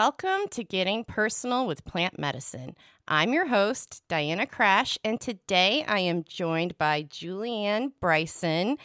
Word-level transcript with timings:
welcome 0.00 0.48
to 0.50 0.64
Getting 0.64 1.04
Personal 1.04 1.66
with 1.66 1.84
Plant 1.84 2.18
Medicine. 2.18 2.74
I'm 3.06 3.34
your 3.34 3.48
host, 3.48 4.02
Diana 4.08 4.46
Crash, 4.46 4.96
and 5.04 5.20
today 5.20 5.84
I 5.86 5.98
am 5.98 6.24
joined 6.24 6.78
by 6.78 7.02
Julianne 7.02 7.92
Bryson, 8.00 8.78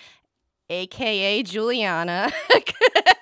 aka 0.69 1.41
Juliana, 1.41 2.33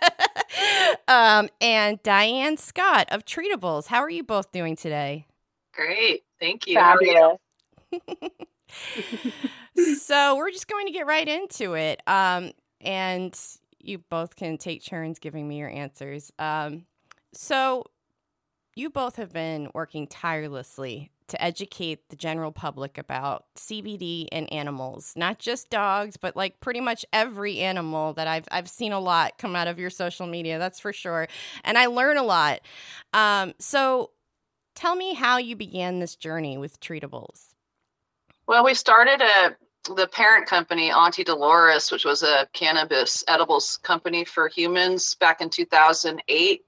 um, 1.08 1.49
and 1.62 2.02
Diane 2.02 2.58
Scott 2.58 3.09
of 3.12 3.26
Treatibles. 3.26 3.85
How 3.85 3.99
are 3.99 4.10
you 4.10 4.23
both 4.23 4.52
doing 4.52 4.76
today? 4.76 5.27
Great. 5.71 6.23
Thank 6.40 6.66
you. 6.66 6.73
Fabulous. 6.73 7.38
so 10.02 10.35
we're 10.35 10.49
just 10.49 10.68
going 10.68 10.88
to 10.88 10.94
get 10.94 11.05
right 11.05 11.27
into 11.27 11.76
it. 11.76 12.02
Um, 12.07 12.54
and 12.82 13.40
you 13.77 13.99
both 13.99 14.35
can 14.35 14.57
take 14.57 14.84
turns 14.84 15.20
giving 15.20 15.48
me 15.48 15.60
your 15.60 15.70
answers. 15.70 16.32
Um, 16.40 16.85
so 17.34 17.86
you 18.76 18.90
both 18.90 19.18
have 19.18 19.32
been 19.32 19.70
working 19.74 20.08
tirelessly 20.08 21.12
to 21.28 21.41
educate 21.44 22.10
the 22.10 22.16
general 22.16 22.52
public 22.52 22.98
about 22.98 23.46
CBD 23.55 24.28
and 24.32 24.52
animals, 24.52 25.14
not 25.16 25.40
just 25.40 25.70
dogs, 25.70 26.18
but 26.18 26.36
like 26.36 26.60
pretty 26.60 26.80
much 26.80 27.05
every 27.14 27.60
animal 27.60 28.13
that 28.13 28.27
I've 28.27 28.48
I've 28.52 28.70
seen 28.70 28.91
a 28.91 28.99
lot 28.99 29.38
come 29.38 29.55
out 29.55 29.68
of 29.68 29.80
your 29.80 29.90
social 29.90 30.27
media. 30.27 30.60
That's 30.60 30.80
for 30.80 30.94
sure, 30.94 31.27
and 31.63 31.77
I 31.77 31.88
learn 31.88 32.18
a 32.18 32.24
lot. 32.24 32.62
Um, 33.13 33.54
so, 33.60 34.12
tell 34.76 34.96
me 34.96 35.13
how 35.13 35.38
you 35.38 35.55
began 35.55 36.00
this 36.00 36.16
journey 36.16 36.57
with 36.57 36.79
treatibles. 36.79 37.54
Well, 38.48 38.63
we 38.63 38.74
started 38.74 39.22
a 39.22 39.55
the 39.96 40.07
parent 40.07 40.48
company, 40.48 40.91
Auntie 40.91 41.24
Dolores, 41.24 41.91
which 41.91 42.05
was 42.05 42.24
a 42.24 42.48
cannabis 42.54 43.24
edibles 43.27 43.77
company 43.77 44.24
for 44.24 44.48
humans 44.48 45.16
back 45.16 45.41
in 45.41 45.50
2008 45.50 46.63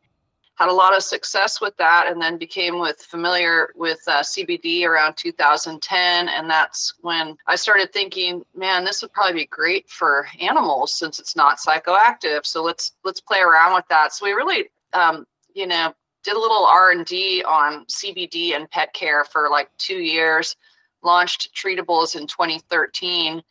had 0.56 0.70
a 0.70 0.74
lot 0.74 0.96
of 0.96 1.04
success 1.04 1.60
with 1.60 1.76
that 1.78 2.08
and 2.08 2.22
then 2.22 2.38
became 2.38 2.80
with 2.80 2.98
familiar 3.02 3.70
with 3.76 4.00
uh, 4.08 4.22
cbd 4.22 4.86
around 4.86 5.16
2010 5.18 6.30
and 6.30 6.50
that's 6.50 6.94
when 7.02 7.38
i 7.48 7.56
started 7.56 7.92
thinking 7.92 8.44
man 8.56 8.86
this 8.86 9.02
would 9.02 9.12
probably 9.12 9.42
be 9.42 9.46
great 9.48 9.90
for 9.90 10.28
animals 10.40 10.94
since 10.98 11.20
it's 11.20 11.36
not 11.36 11.58
psychoactive. 11.58 12.46
So 12.46 12.64
let's 12.64 12.94
let's 13.04 13.22
play 13.22 13.40
around 13.40 13.74
with 13.74 13.88
that. 13.90 14.14
So 14.14 14.26
we 14.26 14.32
really 14.32 14.70
um, 14.94 15.26
you 15.54 15.68
know 15.68 15.94
did 16.24 16.36
a 16.36 16.40
little 16.40 16.66
r&d 16.66 17.44
on 17.44 17.86
cbd 17.86 18.56
and 18.56 18.70
pet 18.72 18.94
care 18.94 19.24
for 19.24 19.50
like 19.50 19.70
two 19.78 19.98
years 19.98 20.56
launched 21.04 21.54
treatibles 21.54 22.16
in 22.16 22.26
2013 22.26 23.44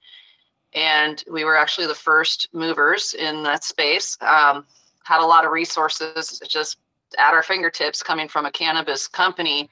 and 0.75 1.23
we 1.31 1.45
were 1.45 1.57
actually 1.57 1.87
the 1.87 1.95
first 1.95 2.49
movers 2.53 3.15
in 3.15 3.45
that 3.45 3.63
space. 3.63 4.19
Um, 4.21 4.67
had 5.05 5.23
a 5.23 5.27
lot 5.27 5.45
of 5.45 5.53
resources 5.53 6.43
just 6.49 6.79
at 7.19 7.35
our 7.35 7.43
fingertips 7.43 8.03
coming 8.03 8.29
from 8.29 8.47
a 8.47 8.51
cannabis 8.51 9.09
company. 9.09 9.71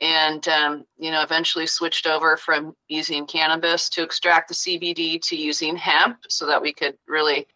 And 0.00 0.46
um, 0.48 0.84
you 0.98 1.10
know 1.10 1.22
eventually 1.22 1.66
switched 1.66 2.06
over 2.06 2.36
from 2.36 2.74
using 2.88 3.26
cannabis 3.26 3.88
to 3.90 4.02
extract 4.02 4.48
the 4.48 4.54
cbd 4.54 5.20
to 5.28 5.36
using 5.36 5.76
hemp 5.76 6.18
so 6.28 6.46
that 6.46 6.60
we 6.60 6.72
could 6.72 6.98
really 7.06 7.46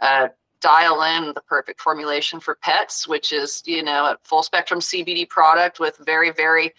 uh, 0.00 0.28
dial 0.60 1.02
in 1.02 1.32
the 1.34 1.40
perfect 1.42 1.80
formulation 1.80 2.40
for 2.40 2.56
pets 2.56 3.06
which 3.06 3.32
is 3.32 3.62
you 3.64 3.82
know 3.82 4.06
a 4.06 4.18
full 4.24 4.42
spectrum 4.42 4.80
cbd 4.80 5.28
product 5.28 5.78
with 5.78 5.96
very 6.04 6.32
very 6.32 6.72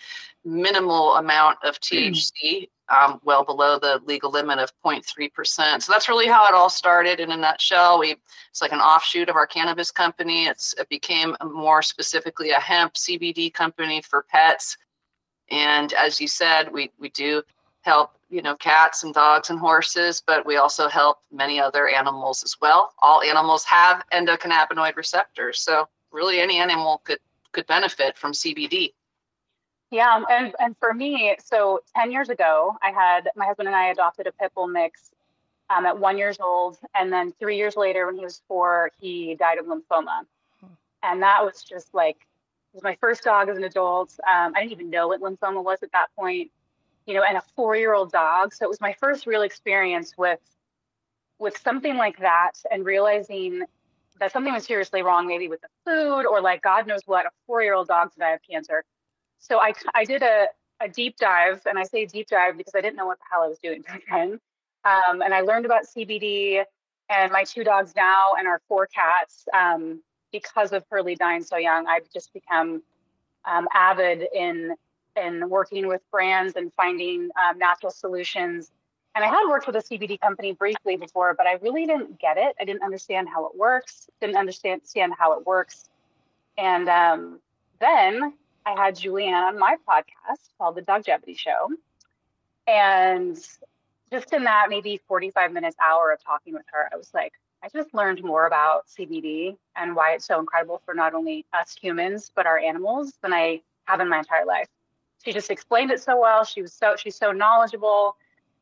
minimal 0.44 1.16
amount 1.16 1.58
of 1.64 1.80
thc 1.80 2.68
um, 2.90 3.20
well 3.24 3.44
below 3.44 3.80
the 3.80 4.00
legal 4.06 4.32
limit 4.32 4.60
of 4.60 4.72
0.3%. 4.84 5.82
So 5.82 5.92
that's 5.92 6.10
really 6.10 6.28
how 6.28 6.48
it 6.48 6.54
all 6.54 6.70
started 6.70 7.20
in 7.20 7.32
a 7.32 7.38
nutshell. 7.38 8.00
We 8.00 8.16
it's 8.50 8.62
like 8.62 8.72
an 8.72 8.80
offshoot 8.80 9.30
of 9.30 9.36
our 9.36 9.48
cannabis 9.48 9.92
company. 9.92 10.46
It's 10.46 10.74
it 10.78 10.88
became 10.90 11.36
more 11.44 11.82
specifically 11.82 12.52
a 12.52 12.60
hemp 12.60 12.94
CBD 12.94 13.54
company 13.54 14.02
for 14.02 14.26
pets. 14.30 14.78
And 15.50 15.94
as 15.94 16.22
you 16.22 16.28
said, 16.28 16.72
we 16.72 16.92
we 17.00 17.10
do 17.10 17.44
help 17.82 18.12
you 18.30 18.42
know 18.42 18.56
cats 18.56 19.04
and 19.04 19.14
dogs 19.14 19.50
and 19.50 19.60
horses, 19.60 20.22
but 20.26 20.46
we 20.46 20.58
also 20.58 20.88
help 20.88 21.20
many 21.32 21.60
other 21.60 21.88
animals 21.88 22.44
as 22.44 22.56
well. 22.62 22.94
All 23.00 23.22
animals 23.22 23.64
have 23.66 24.04
endocannabinoid 24.14 24.96
receptors, 24.96 25.60
so 25.60 25.88
really 26.12 26.40
any 26.40 26.58
animal 26.58 27.02
could 27.04 27.20
could 27.52 27.68
benefit 27.68 28.18
from 28.18 28.32
CBD. 28.32 28.94
Yeah, 29.92 30.24
and 30.30 30.54
and 30.60 30.76
for 30.80 30.94
me, 30.94 31.36
so 31.44 31.82
ten 31.96 32.12
years 32.12 32.30
ago, 32.30 32.76
I 32.82 32.92
had 32.92 33.30
my 33.36 33.46
husband 33.46 33.68
and 33.68 33.76
I 33.76 33.90
adopted 33.90 34.28
a 34.28 34.32
pit 34.32 34.52
bull 34.56 34.68
mix 34.68 35.12
um, 35.70 35.86
at 35.86 35.98
one 35.98 36.18
years 36.18 36.38
old, 36.40 36.78
and 36.96 37.14
then 37.14 37.32
three 37.40 37.58
years 37.58 37.76
later, 37.78 38.06
when 38.06 38.18
he 38.18 38.24
was 38.24 38.42
four, 38.48 38.92
he 39.00 39.36
died 39.36 39.58
of 39.60 39.66
lymphoma, 39.68 40.26
and 41.04 41.22
that 41.22 41.46
was 41.46 41.64
just 41.64 41.94
like 41.94 42.18
it 42.18 42.76
was 42.76 42.84
my 42.84 42.98
first 43.00 43.24
dog 43.24 43.48
as 43.48 43.58
an 43.58 43.64
adult. 43.64 44.12
Um, 44.28 44.54
I 44.56 44.62
didn't 44.62 44.74
even 44.74 44.90
know 44.90 45.08
what 45.08 45.22
lymphoma 45.22 45.64
was 45.64 45.82
at 45.84 45.92
that 45.92 46.08
point, 46.18 46.52
you 47.06 47.14
know, 47.14 47.24
and 47.24 47.38
a 47.38 47.44
four-year-old 47.56 48.12
dog. 48.12 48.54
So 48.54 48.66
it 48.66 48.70
was 48.70 48.82
my 48.82 48.94
first 49.00 49.28
real 49.28 49.44
experience 49.44 50.16
with 50.18 50.40
with 51.38 51.58
something 51.58 51.96
like 51.96 52.20
that, 52.20 52.54
and 52.72 52.86
realizing 52.86 53.64
that 54.20 54.32
something 54.32 54.54
was 54.54 54.66
seriously 54.66 55.04
wrong, 55.04 55.28
maybe 55.28 55.48
with 55.48 55.62
the 55.62 55.68
food 55.86 56.26
or 56.26 56.42
like 56.42 56.64
God 56.64 56.88
knows 56.88 57.02
what. 57.06 57.26
A 57.28 57.30
four-year-old 57.46 57.88
dog 57.88 58.12
to 58.16 58.34
of 58.34 58.40
cancer 58.50 58.84
so 59.40 59.60
I, 59.60 59.74
I 59.94 60.06
did 60.06 60.24
a, 60.24 60.48
a 60.82 60.90
deep 60.90 61.18
dive, 61.18 61.62
and 61.66 61.78
I 61.78 61.84
say 61.84 62.06
deep 62.06 62.28
dive 62.28 62.58
because 62.58 62.74
I 62.76 62.82
didn't 62.82 62.96
know 62.96 63.06
what 63.06 63.18
the 63.18 63.26
hell 63.32 63.44
I 63.44 63.48
was 63.48 63.60
doing 63.60 63.82
back 63.82 64.04
then. 64.12 64.40
Um, 64.84 65.22
and 65.22 65.34
I 65.34 65.42
learned 65.42 65.66
about 65.66 65.84
CBD 65.86 66.64
and 67.10 67.32
my 67.32 67.44
two 67.44 67.64
dogs 67.64 67.94
now 67.96 68.34
and 68.38 68.48
our 68.48 68.62
four 68.68 68.88
cats. 68.88 69.46
Um, 69.54 70.02
because 70.32 70.74
of 70.74 70.84
Hurley 70.90 71.16
dying 71.16 71.44
so 71.44 71.56
young, 71.56 71.88
I've 71.88 72.12
just 72.12 72.34
become 72.34 72.84
um, 73.46 73.68
avid 73.74 74.28
in 74.34 74.76
in 75.16 75.50
working 75.50 75.88
with 75.88 76.02
brands 76.12 76.58
and 76.58 76.74
finding 76.74 77.30
um, 77.42 77.58
natural 77.58 77.92
solutions. 77.92 78.70
And 79.16 79.24
I 79.24 79.28
had 79.28 79.48
worked 79.48 79.66
with 79.66 79.78
a 79.78 79.80
CBD 79.80 80.20
company 80.20 80.52
briefly 80.52 80.98
before, 80.98 81.34
but 81.34 81.48
I 81.48 81.54
really 81.62 81.86
didn't 81.86 82.20
get 82.20 82.38
it. 82.38 82.54
I 82.60 82.66
didn't 82.66 82.84
understand 82.84 83.30
how 83.30 83.46
it 83.46 83.56
works. 83.56 84.10
Didn't 84.20 84.36
understand 84.36 84.82
how 85.18 85.40
it 85.40 85.48
works. 85.48 85.88
And 86.58 86.90
um, 86.90 87.40
then 87.80 88.34
I 88.66 88.72
had 88.72 88.96
Julianne 88.96 89.48
on 89.48 89.60
my 89.60 89.76
podcast 89.88 90.50
called 90.58 90.76
The 90.76 90.82
Dog 90.82 91.06
Jeopardy 91.06 91.36
Show. 91.36 91.70
And 92.68 93.38
just 94.12 94.34
in 94.34 94.44
that 94.44 94.68
maybe 94.70 95.00
45 95.08 95.52
minutes, 95.52 95.76
hour 95.84 96.12
of 96.12 96.24
talking 96.24 96.54
with 96.54 96.66
her, 96.72 96.90
I 96.92 96.98
was 96.98 97.14
like, 97.14 97.34
I 97.64 97.70
just 97.70 97.94
learned 97.94 98.24
more 98.24 98.46
about 98.48 98.88
CBD 98.88 99.56
and 99.76 99.96
why 99.96 100.14
it's 100.14 100.26
so 100.26 100.40
incredible 100.40 100.82
for 100.86 100.94
not 100.94 101.14
only 101.14 101.46
us 101.54 101.76
humans, 101.80 102.32
but 102.36 102.46
our 102.46 102.58
animals 102.58 103.14
than 103.22 103.34
I 103.34 103.62
have 103.86 104.00
in 104.00 104.10
my 104.10 104.20
entire 104.20 104.46
life. 104.46 104.68
She 105.24 105.32
just 105.34 105.50
explained 105.50 105.92
it 105.92 106.02
so 106.02 106.20
well. 106.20 106.44
She 106.44 106.62
was 106.62 106.74
so 106.74 106.96
she's 106.96 107.16
so 107.16 107.32
knowledgeable. 107.32 108.16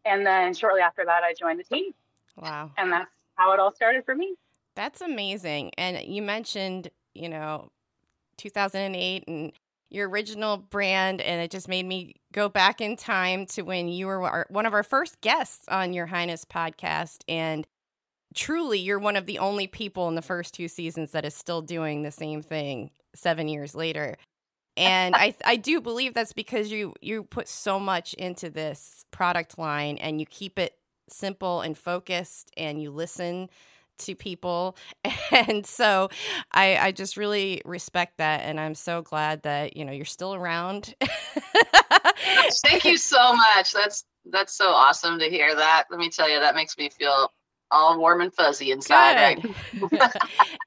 And 0.05 0.25
then 0.25 0.53
shortly 0.53 0.81
after 0.81 1.03
that 1.05 1.23
I 1.23 1.33
joined 1.33 1.59
the 1.59 1.63
team. 1.63 1.93
Wow. 2.37 2.71
And 2.77 2.91
that's 2.91 3.11
how 3.35 3.51
it 3.53 3.59
all 3.59 3.73
started 3.73 4.05
for 4.05 4.15
me. 4.15 4.35
That's 4.75 5.01
amazing. 5.01 5.71
And 5.77 6.01
you 6.05 6.21
mentioned, 6.21 6.89
you 7.13 7.29
know, 7.29 7.69
2008 8.37 9.23
and 9.27 9.51
your 9.93 10.09
original 10.09 10.57
brand, 10.57 11.21
and 11.21 11.41
it 11.41 11.51
just 11.51 11.67
made 11.67 11.85
me 11.85 12.15
go 12.33 12.49
back 12.49 12.81
in 12.81 12.97
time 12.97 13.45
to 13.45 13.61
when 13.61 13.87
you 13.87 14.07
were 14.07 14.23
our, 14.23 14.47
one 14.49 14.65
of 14.65 14.73
our 14.73 14.83
first 14.83 15.21
guests 15.21 15.65
on 15.67 15.93
Your 15.93 16.07
Highness 16.07 16.45
podcast. 16.45 17.19
And 17.27 17.67
truly, 18.33 18.79
you're 18.79 18.99
one 18.99 19.15
of 19.15 19.27
the 19.27 19.37
only 19.37 19.67
people 19.67 20.07
in 20.07 20.15
the 20.15 20.21
first 20.23 20.55
two 20.55 20.67
seasons 20.67 21.11
that 21.11 21.25
is 21.25 21.35
still 21.35 21.61
doing 21.61 22.01
the 22.01 22.11
same 22.11 22.41
thing 22.41 22.89
seven 23.15 23.47
years 23.47 23.75
later. 23.75 24.17
And 24.75 25.15
I 25.15 25.35
I 25.45 25.55
do 25.55 25.79
believe 25.79 26.15
that's 26.15 26.33
because 26.33 26.71
you 26.71 26.95
you 26.99 27.23
put 27.23 27.47
so 27.47 27.79
much 27.79 28.15
into 28.15 28.49
this 28.49 29.05
product 29.11 29.59
line 29.59 29.97
and 29.99 30.19
you 30.19 30.25
keep 30.25 30.57
it 30.57 30.75
simple 31.07 31.61
and 31.61 31.77
focused 31.77 32.49
and 32.57 32.81
you 32.81 32.89
listen 32.89 33.49
to 33.99 34.15
people. 34.15 34.77
And 35.31 35.65
so 35.65 36.09
I, 36.51 36.77
I 36.77 36.91
just 36.91 37.17
really 37.17 37.61
respect 37.65 38.17
that. 38.17 38.41
And 38.41 38.59
I'm 38.59 38.75
so 38.75 39.01
glad 39.01 39.41
that, 39.43 39.75
you 39.75 39.83
know, 39.83 39.91
you're 39.91 40.05
still 40.05 40.35
around. 40.35 40.93
Thank 42.63 42.85
you 42.85 42.97
so 42.97 43.35
much. 43.35 43.73
That's, 43.73 44.03
that's 44.25 44.53
so 44.53 44.67
awesome 44.67 45.17
to 45.19 45.25
hear 45.29 45.55
that. 45.55 45.85
Let 45.89 45.99
me 45.99 46.09
tell 46.09 46.29
you, 46.29 46.39
that 46.39 46.53
makes 46.53 46.77
me 46.77 46.89
feel 46.89 47.31
all 47.73 47.97
warm 47.97 48.21
and 48.21 48.33
fuzzy 48.33 48.71
inside. 48.71 49.15
Right? 49.15 49.55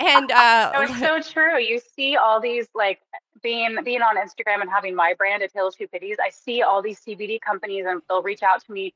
and 0.01 0.31
uh, 0.33 0.73
no, 0.75 0.81
it's 0.83 0.99
so 0.99 1.21
true. 1.33 1.59
You 1.59 1.81
see 1.95 2.17
all 2.17 2.41
these 2.41 2.67
like 2.75 3.01
being 3.43 3.79
being 3.85 4.03
on 4.03 4.17
Instagram 4.17 4.61
and 4.61 4.71
having 4.71 4.95
my 4.95 5.15
brand 5.15 5.43
at 5.43 5.53
Hills 5.53 5.77
Two 5.77 5.87
Pitties. 5.87 6.17
I 6.23 6.31
see 6.31 6.63
all 6.63 6.83
these 6.83 7.01
CBD 7.01 7.41
companies 7.41 7.87
and 7.89 8.03
they'll 8.09 8.23
reach 8.23 8.43
out 8.43 8.65
to 8.67 8.73
me 8.73 8.93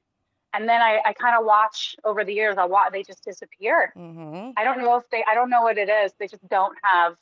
and 0.52 0.69
then 0.69 0.81
I, 0.81 1.00
I 1.05 1.12
kind 1.12 1.37
of 1.38 1.44
watch 1.44 1.97
over 2.05 2.25
the 2.25 2.32
years. 2.32 2.56
I 2.58 2.64
watch 2.64 2.93
they 2.93 3.02
just 3.02 3.25
disappear. 3.25 3.93
Mm-hmm. 3.97 4.50
I 4.56 4.64
don't 4.64 4.79
know 4.79 4.97
if 4.97 5.08
they. 5.11 5.25
I 5.29 5.35
don't 5.35 5.50
know 5.50 5.62
what 5.62 5.79
it 5.79 5.88
is. 5.88 6.12
They 6.19 6.26
just 6.26 6.47
don't 6.49 6.76
have. 6.82 7.17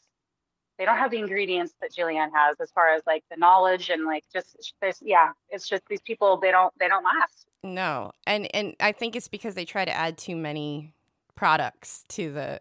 They 0.79 0.85
don't 0.85 0.97
have 0.97 1.11
the 1.11 1.19
ingredients 1.19 1.75
that 1.81 1.93
Julianne 1.93 2.31
has, 2.33 2.61
as 2.61 2.71
far 2.71 2.89
as 2.91 3.03
like 3.07 3.25
the 3.31 3.37
knowledge 3.37 3.91
and 3.91 4.05
like 4.05 4.25
just 4.33 4.75
this. 4.81 5.03
Yeah, 5.03 5.33
it's 5.51 5.69
just 5.69 5.83
these 5.89 6.01
people. 6.01 6.39
They 6.39 6.51
don't. 6.51 6.73
They 6.79 6.89
don't 6.89 7.05
last. 7.05 7.47
No, 7.63 8.13
and 8.27 8.55
and 8.55 8.75
I 8.81 8.93
think 8.93 9.17
it's 9.17 9.29
because 9.29 9.55
they 9.55 9.65
try 9.65 9.85
to 9.85 9.93
add 9.93 10.17
too 10.17 10.37
many 10.37 10.95
products 11.35 12.05
to 12.09 12.33
the 12.33 12.61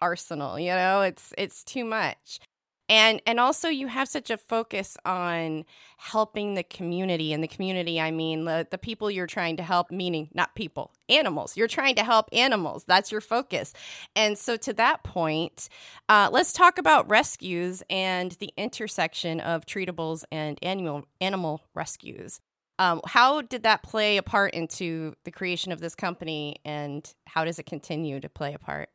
arsenal. 0.00 0.58
You 0.58 0.72
know, 0.72 1.02
it's 1.02 1.32
it's 1.36 1.64
too 1.64 1.84
much. 1.84 2.40
And 2.88 3.20
and 3.26 3.38
also 3.38 3.68
you 3.68 3.86
have 3.88 4.08
such 4.08 4.30
a 4.30 4.36
focus 4.36 4.96
on 5.04 5.64
helping 5.98 6.54
the 6.54 6.62
community 6.62 7.32
and 7.32 7.42
the 7.42 7.48
community 7.48 8.00
i 8.00 8.10
mean 8.10 8.44
the, 8.44 8.66
the 8.70 8.78
people 8.78 9.10
you're 9.10 9.26
trying 9.26 9.56
to 9.56 9.62
help 9.62 9.90
meaning 9.90 10.28
not 10.32 10.54
people 10.54 10.92
animals. 11.08 11.56
You're 11.56 11.68
trying 11.68 11.94
to 11.96 12.04
help 12.04 12.28
animals. 12.32 12.84
That's 12.86 13.10
your 13.10 13.20
focus. 13.20 13.72
And 14.14 14.38
so 14.38 14.56
to 14.58 14.72
that 14.74 15.02
point 15.02 15.68
uh, 16.08 16.28
let's 16.32 16.52
talk 16.52 16.78
about 16.78 17.08
rescues 17.10 17.82
and 17.90 18.32
the 18.32 18.52
intersection 18.56 19.40
of 19.40 19.66
treatibles 19.66 20.24
and 20.30 20.58
animal 20.62 21.04
animal 21.20 21.62
rescues. 21.74 22.40
Um, 22.78 23.00
how 23.04 23.42
did 23.42 23.64
that 23.64 23.82
play 23.82 24.18
a 24.18 24.22
part 24.22 24.54
into 24.54 25.14
the 25.24 25.32
creation 25.32 25.72
of 25.72 25.80
this 25.80 25.96
company 25.96 26.56
and 26.64 27.12
how 27.26 27.44
does 27.44 27.58
it 27.58 27.66
continue 27.66 28.20
to 28.20 28.28
play 28.28 28.54
a 28.54 28.58
part? 28.58 28.88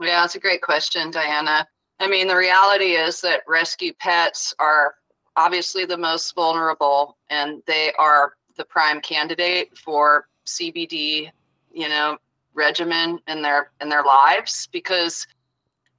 Yeah 0.00 0.20
that's 0.20 0.34
a 0.34 0.40
great 0.40 0.62
question 0.62 1.10
diana 1.10 1.68
I 1.98 2.08
mean, 2.08 2.28
the 2.28 2.36
reality 2.36 2.92
is 2.92 3.20
that 3.22 3.42
rescue 3.46 3.92
pets 3.94 4.54
are 4.58 4.94
obviously 5.36 5.84
the 5.84 5.96
most 5.96 6.34
vulnerable 6.34 7.16
and 7.30 7.62
they 7.66 7.92
are 7.98 8.34
the 8.56 8.64
prime 8.64 9.00
candidate 9.00 9.76
for 9.76 10.28
CBD, 10.46 11.30
you 11.72 11.88
know, 11.88 12.18
regimen 12.54 13.20
in 13.28 13.42
their 13.42 13.70
in 13.80 13.88
their 13.88 14.02
lives 14.02 14.68
because 14.72 15.26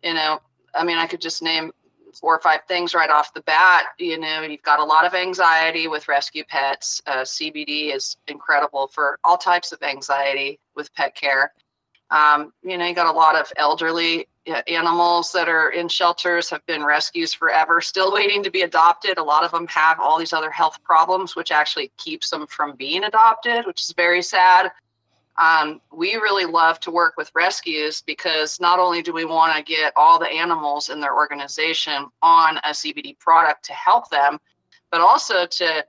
you 0.04 0.14
know, 0.14 0.40
I 0.74 0.84
mean, 0.84 0.98
I 0.98 1.08
could 1.08 1.22
just 1.22 1.42
name 1.42 1.72
four 2.14 2.36
or 2.36 2.40
five 2.40 2.62
things 2.68 2.94
right 2.94 3.10
off 3.10 3.34
the 3.34 3.42
bat. 3.42 3.86
You 4.00 4.20
know, 4.20 4.42
you've 4.42 4.62
got 4.64 4.80
a 4.80 4.84
lot 4.84 5.06
of 5.06 5.14
anxiety 5.14 5.88
with 5.88 6.08
rescue 6.08 6.44
pets. 6.48 7.02
Uh, 7.06 7.22
CBD 7.22 7.94
is 7.94 8.18
incredible 8.28 8.88
for 8.88 9.20
all 9.24 9.38
types 9.38 9.72
of 9.72 9.82
anxiety 9.84 10.60
with 10.76 10.94
pet 10.94 11.16
care. 11.16 11.54
Um, 12.10 12.54
you 12.64 12.78
know, 12.78 12.86
you 12.86 12.96
got 12.96 13.14
a 13.14 13.18
lot 13.18 13.36
of 13.36 13.52
elderly 13.58 14.28
animals 14.68 15.32
that 15.32 15.50
are 15.50 15.70
in 15.70 15.88
shelters 15.88 16.50
have 16.50 16.66
been 16.66 16.84
rescues 16.84 17.34
forever, 17.34 17.82
still 17.82 18.14
waiting 18.14 18.44
to 18.44 18.52
be 18.52 18.62
adopted. 18.62 19.18
A 19.18 19.24
lot 19.24 19.44
of 19.44 19.52
them 19.52 19.68
have 19.68 20.00
all 20.00 20.18
these 20.18 20.34
other 20.34 20.52
health 20.52 20.82
problems, 20.84 21.36
which 21.36 21.52
actually 21.52 21.92
keeps 21.98 22.30
them 22.30 22.48
from 22.48 22.76
being 22.76 23.04
adopted, 23.04 23.66
which 23.66 23.82
is 23.82 23.94
very 23.94 24.22
sad. 24.22 24.72
Um, 25.38 25.82
we 25.92 26.16
really 26.16 26.46
love 26.46 26.80
to 26.82 26.92
work 26.92 27.14
with 27.16 27.32
rescues 27.36 28.02
because 28.02 28.60
not 28.60 28.80
only 28.80 29.02
do 29.02 29.14
we 29.14 29.26
want 29.26 29.56
to 29.56 29.64
get 29.64 29.94
all 29.96 30.18
the 30.18 30.28
animals 30.28 30.90
in 30.90 31.00
their 31.00 31.16
organization 31.16 32.08
on 32.22 32.58
a 32.58 32.72
CBD 32.72 33.18
product 33.20 33.66
to 33.66 33.74
help 33.74 34.10
them, 34.10 34.40
but 34.92 35.02
also 35.02 35.46
to 35.46 35.86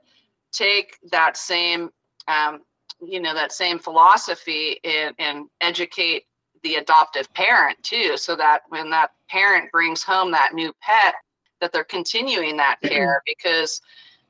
take 0.51 0.97
that 1.11 1.37
same 1.37 1.89
um, 2.27 2.61
you 3.01 3.19
know 3.19 3.33
that 3.33 3.51
same 3.51 3.79
philosophy 3.79 4.79
and, 4.83 5.15
and 5.19 5.45
educate 5.61 6.25
the 6.63 6.75
adoptive 6.75 7.31
parent 7.33 7.81
too 7.83 8.17
so 8.17 8.35
that 8.35 8.61
when 8.69 8.89
that 8.89 9.11
parent 9.29 9.71
brings 9.71 10.03
home 10.03 10.31
that 10.31 10.53
new 10.53 10.73
pet 10.81 11.15
that 11.61 11.71
they're 11.71 11.83
continuing 11.83 12.57
that 12.57 12.77
care 12.83 13.21
because 13.25 13.81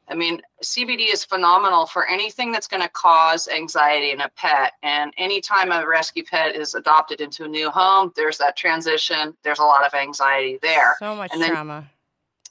I 0.09 0.15
mean, 0.15 0.41
CBD 0.63 1.13
is 1.13 1.23
phenomenal 1.23 1.85
for 1.85 2.07
anything 2.07 2.51
that's 2.51 2.67
going 2.67 2.81
to 2.81 2.89
cause 2.89 3.47
anxiety 3.47 4.11
in 4.11 4.21
a 4.21 4.29
pet. 4.29 4.73
And 4.81 5.13
anytime 5.17 5.71
a 5.71 5.87
rescue 5.87 6.23
pet 6.23 6.55
is 6.55 6.73
adopted 6.73 7.21
into 7.21 7.45
a 7.45 7.47
new 7.47 7.69
home, 7.69 8.11
there's 8.15 8.39
that 8.39 8.57
transition. 8.57 9.35
There's 9.43 9.59
a 9.59 9.63
lot 9.63 9.85
of 9.85 9.93
anxiety 9.93 10.57
there. 10.63 10.95
So 10.97 11.15
much 11.15 11.29
and 11.31 11.41
then, 11.41 11.51
trauma. 11.51 11.89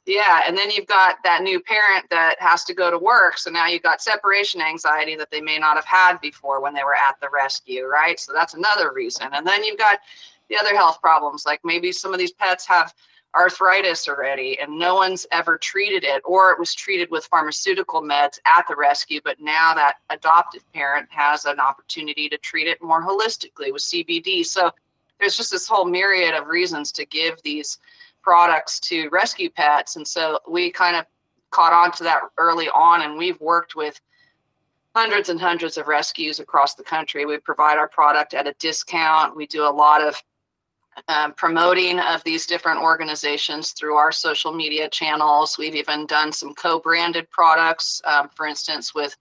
Yeah, 0.08 0.40
and 0.46 0.56
then 0.56 0.70
you've 0.70 0.86
got 0.86 1.16
that 1.24 1.42
new 1.42 1.60
parent 1.60 2.08
that 2.08 2.36
has 2.40 2.64
to 2.64 2.72
go 2.72 2.90
to 2.90 2.98
work. 2.98 3.36
So 3.36 3.50
now 3.50 3.66
you've 3.66 3.82
got 3.82 4.00
separation 4.00 4.62
anxiety 4.62 5.16
that 5.16 5.30
they 5.30 5.42
may 5.42 5.58
not 5.58 5.76
have 5.76 5.84
had 5.84 6.18
before 6.22 6.62
when 6.62 6.72
they 6.72 6.82
were 6.82 6.94
at 6.94 7.20
the 7.20 7.28
rescue, 7.30 7.84
right? 7.84 8.18
So 8.18 8.32
that's 8.32 8.54
another 8.54 8.90
reason. 8.94 9.28
And 9.34 9.46
then 9.46 9.62
you've 9.64 9.76
got 9.76 9.98
the 10.48 10.56
other 10.56 10.74
health 10.74 11.02
problems, 11.02 11.44
like 11.44 11.60
maybe 11.62 11.92
some 11.92 12.14
of 12.14 12.18
these 12.18 12.32
pets 12.32 12.66
have 12.66 12.94
arthritis 13.36 14.08
already 14.08 14.58
and 14.58 14.78
no 14.78 14.94
one's 14.94 15.26
ever 15.30 15.58
treated 15.58 16.04
it, 16.04 16.22
or 16.24 16.52
it 16.52 16.58
was 16.58 16.74
treated 16.74 17.10
with 17.10 17.26
pharmaceutical 17.26 18.00
meds 18.00 18.38
at 18.46 18.66
the 18.66 18.76
rescue, 18.76 19.20
but 19.22 19.38
now 19.40 19.74
that 19.74 19.96
adoptive 20.08 20.64
parent 20.72 21.06
has 21.10 21.44
an 21.44 21.60
opportunity 21.60 22.30
to 22.30 22.38
treat 22.38 22.66
it 22.66 22.82
more 22.82 23.02
holistically 23.02 23.74
with 23.74 23.82
CBD. 23.82 24.46
So 24.46 24.70
there's 25.20 25.36
just 25.36 25.50
this 25.50 25.68
whole 25.68 25.84
myriad 25.84 26.34
of 26.34 26.46
reasons 26.46 26.92
to 26.92 27.04
give 27.04 27.42
these 27.42 27.76
products 28.28 28.78
to 28.78 29.08
rescue 29.08 29.48
pets. 29.48 29.96
And 29.96 30.06
so 30.06 30.38
we 30.46 30.70
kind 30.70 30.94
of 30.96 31.06
caught 31.50 31.72
on 31.72 31.92
to 31.92 32.02
that 32.02 32.20
early 32.36 32.68
on, 32.68 33.00
and 33.00 33.16
we've 33.16 33.40
worked 33.40 33.74
with 33.74 33.98
hundreds 34.94 35.30
and 35.30 35.40
hundreds 35.40 35.78
of 35.78 35.88
rescues 35.88 36.38
across 36.38 36.74
the 36.74 36.84
country. 36.84 37.24
We 37.24 37.38
provide 37.38 37.78
our 37.78 37.88
product 37.88 38.34
at 38.34 38.46
a 38.46 38.52
discount. 38.58 39.34
We 39.34 39.46
do 39.46 39.62
a 39.62 39.72
lot 39.72 40.02
of 40.02 40.22
um, 41.08 41.32
promoting 41.32 42.00
of 42.00 42.22
these 42.22 42.44
different 42.44 42.82
organizations 42.82 43.70
through 43.70 43.96
our 43.96 44.12
social 44.12 44.52
media 44.52 44.90
channels. 44.90 45.56
We've 45.56 45.76
even 45.76 46.04
done 46.04 46.30
some 46.30 46.52
co-branded 46.52 47.30
products, 47.30 48.02
um, 48.04 48.28
for 48.36 48.44
instance, 48.44 48.94
with 48.94 49.16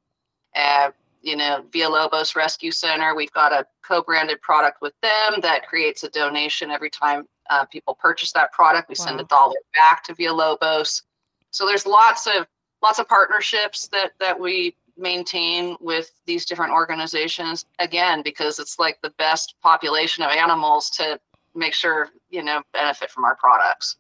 uh, 0.54 0.92
you 1.22 1.38
know 1.38 1.64
Villalobos 1.72 2.36
Rescue 2.36 2.72
Center. 2.72 3.16
We've 3.16 3.32
got 3.32 3.54
a 3.54 3.66
co-branded 3.88 4.42
product 4.42 4.82
with 4.82 4.96
them 5.02 5.40
that 5.44 5.66
creates 5.66 6.04
a 6.04 6.10
donation 6.10 6.72
every 6.72 6.90
time 6.90 7.26
uh, 7.50 7.66
people 7.66 7.96
purchase 7.96 8.32
that 8.34 8.52
product. 8.52 8.90
We 8.90 8.96
wow. 9.00 9.06
send 9.06 9.20
a 9.20 9.24
dollar 9.26 9.56
back 9.74 10.04
to 10.06 10.14
Villalobos. 10.14 11.04
So 11.52 11.66
there's 11.66 11.86
lots 11.86 12.28
of 12.28 12.48
lots 12.82 13.00
of 13.00 13.08
partnerships 13.08 13.88
that 13.90 14.12
that 14.20 14.40
we 14.40 14.76
maintain 14.98 15.78
with 15.80 16.10
these 16.26 16.46
different 16.46 16.74
organizations 16.74 17.66
again 17.80 18.24
because 18.24 18.60
it's 18.60 18.80
like 18.80 19.00
the 19.02 19.12
best 19.12 19.56
population 19.62 20.24
of 20.24 20.32
animals 20.32 20.90
to 20.90 21.20
make 21.56 21.74
sure 21.74 22.10
you 22.30 22.44
know 22.44 22.62
benefit 22.74 23.12
from 23.12 23.24
our 23.24 23.36
products 23.36 23.98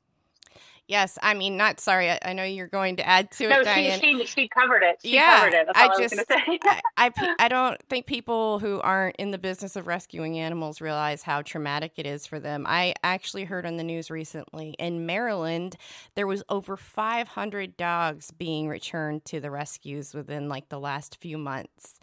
Yes, 0.88 1.18
I 1.22 1.34
mean, 1.34 1.57
not 1.57 1.81
sorry. 1.81 2.10
I, 2.10 2.19
I, 2.24 2.31
know 2.31 2.45
you're 2.45 2.68
going 2.68 2.95
to 2.95 3.06
add 3.06 3.30
to 3.31 3.50
no, 3.50 3.60
it, 3.60 3.66
Diane. 3.66 4.00
She, 4.00 4.19
she, 4.19 4.25
she 4.25 4.48
covered 4.48 4.84
it. 4.84 5.00
She 5.04 5.16
yeah, 5.16 5.39
covered 5.39 5.54
it. 5.54 5.68
That's 5.68 5.80
all 5.80 5.92
I, 5.92 5.94
I 5.94 6.01
just, 6.01 6.16
say. 6.16 6.60
I, 6.63 6.81
I, 6.98 7.36
I 7.39 7.48
don't 7.50 7.78
think 7.89 8.06
people 8.06 8.60
who 8.60 8.80
aren't 8.80 9.18
in 9.18 9.31
the 9.31 9.38
business 9.38 9.75
of 9.75 9.86
rescuing 9.86 10.40
animals 10.40 10.80
realize 10.80 11.23
how 11.23 11.42
traumatic 11.42 11.94
it 11.97 12.06
is 12.06 12.26
for 12.26 12.40
them. 12.40 12.66
I 12.66 12.94
actually 13.04 13.44
heard 13.44 13.66
on 13.66 13.76
the 13.76 13.83
news 13.83 14.09
recently 14.09 14.76
in 14.80 15.06
Maryland, 15.06 15.76
there 16.16 16.26
was 16.26 16.42
over 16.47 16.78
500 16.78 17.76
dogs 17.76 18.31
being 18.31 18.69
returned 18.69 19.26
to 19.26 19.42
the 19.42 19.52
rescues 19.52 20.14
within 20.14 20.47
like 20.47 20.69
the 20.69 20.80
last 20.80 21.18
few 21.19 21.38
months. 21.38 22.00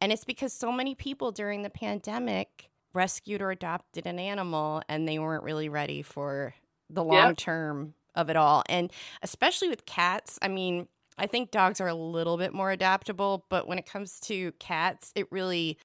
And 0.00 0.12
it's 0.12 0.24
because 0.24 0.52
so 0.52 0.70
many 0.70 0.94
people 0.94 1.32
during 1.32 1.62
the 1.62 1.70
pandemic 1.70 2.70
rescued 2.94 3.42
or 3.42 3.50
adopted 3.50 4.06
an 4.06 4.20
animal 4.20 4.82
and 4.88 5.08
they 5.08 5.18
weren't 5.18 5.42
really 5.42 5.68
ready 5.68 6.02
for 6.02 6.54
the 6.88 7.02
long 7.04 7.34
term 7.34 7.94
of 8.18 8.30
it 8.30 8.36
all. 8.36 8.64
And 8.68 8.92
especially 9.22 9.68
with 9.70 9.86
cats, 9.86 10.38
I 10.42 10.48
mean, 10.48 10.88
I 11.18 11.26
think 11.26 11.50
dogs 11.52 11.80
are 11.80 11.88
a 11.88 11.94
little 11.94 12.36
bit 12.38 12.54
more 12.54 12.70
adaptable, 12.72 13.46
but 13.50 13.68
when 13.68 13.78
it 13.78 13.86
comes 13.86 14.20
to 14.22 14.52
cats, 14.60 15.12
it 15.16 15.28
really 15.32 15.78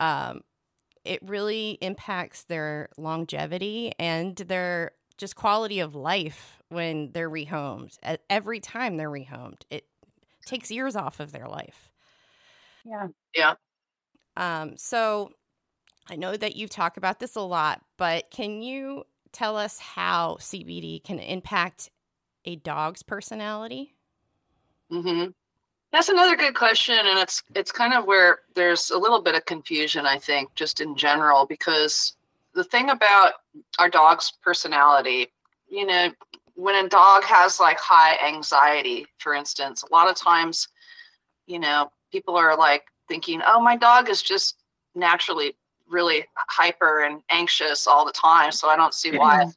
um 0.00 0.42
it 1.04 1.20
really 1.22 1.78
impacts 1.80 2.44
their 2.44 2.88
longevity 2.98 3.92
and 3.98 4.36
their 4.36 4.92
just 5.18 5.36
quality 5.36 5.80
of 5.80 5.94
life 5.94 6.60
when 6.70 7.12
they're 7.12 7.30
rehomed. 7.30 7.98
Every 8.30 8.60
time 8.60 8.96
they're 8.96 9.10
rehomed, 9.10 9.62
it 9.70 9.86
takes 10.46 10.70
years 10.70 10.96
off 10.96 11.20
of 11.20 11.32
their 11.32 11.48
life. 11.48 11.90
Yeah. 12.84 13.08
Yeah. 13.34 13.54
Um 14.36 14.76
so 14.76 15.30
I 16.10 16.16
know 16.16 16.36
that 16.36 16.56
you 16.56 16.68
talk 16.68 16.96
about 16.96 17.20
this 17.20 17.36
a 17.36 17.40
lot, 17.42 17.82
but 17.98 18.30
can 18.30 18.62
you 18.62 19.04
tell 19.32 19.56
us 19.56 19.78
how 19.78 20.36
CBD 20.40 21.02
can 21.02 21.18
impact 21.18 21.90
a 22.44 22.56
dog's 22.56 23.02
personality? 23.02 23.94
Mm-hmm. 24.90 25.30
That's 25.92 26.08
another 26.08 26.36
good 26.36 26.54
question, 26.54 26.98
and 26.98 27.18
it's 27.18 27.42
it's 27.54 27.72
kind 27.72 27.94
of 27.94 28.04
where 28.04 28.40
there's 28.54 28.90
a 28.90 28.98
little 28.98 29.22
bit 29.22 29.34
of 29.34 29.44
confusion, 29.46 30.04
I 30.04 30.18
think, 30.18 30.54
just 30.54 30.80
in 30.80 30.96
general, 30.96 31.46
because 31.46 32.14
the 32.54 32.64
thing 32.64 32.90
about 32.90 33.34
our 33.78 33.88
dog's 33.88 34.32
personality, 34.42 35.28
you 35.68 35.86
know, 35.86 36.10
when 36.54 36.84
a 36.84 36.88
dog 36.88 37.24
has 37.24 37.58
like 37.58 37.78
high 37.78 38.18
anxiety, 38.26 39.06
for 39.18 39.32
instance, 39.32 39.82
a 39.82 39.92
lot 39.94 40.10
of 40.10 40.16
times, 40.16 40.68
you 41.46 41.58
know, 41.58 41.90
people 42.12 42.36
are 42.36 42.56
like 42.56 42.84
thinking, 43.08 43.40
"Oh, 43.46 43.60
my 43.60 43.76
dog 43.76 44.10
is 44.10 44.20
just 44.20 44.56
naturally 44.94 45.56
really 45.88 46.24
hyper 46.36 47.04
and 47.04 47.22
anxious 47.30 47.86
all 47.86 48.04
the 48.04 48.12
time, 48.12 48.52
so 48.52 48.68
I 48.68 48.76
don't 48.76 48.94
see 48.94 49.16
why 49.16 49.40
mm-hmm. 49.40 49.50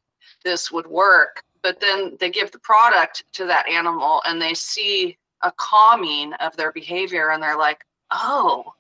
this 0.44 0.72
would 0.72 0.88
work. 0.88 1.44
But 1.64 1.80
then 1.80 2.18
they 2.20 2.30
give 2.30 2.52
the 2.52 2.60
product 2.60 3.24
to 3.34 3.46
that 3.46 3.68
animal 3.70 4.22
and 4.26 4.42
they 4.42 4.54
see 4.54 5.18
a 5.44 5.52
calming 5.52 6.34
of 6.34 6.56
their 6.58 6.72
behavior 6.72 7.32
and 7.32 7.42
they're 7.42 7.58
like, 7.58 7.86
oh, 8.12 8.74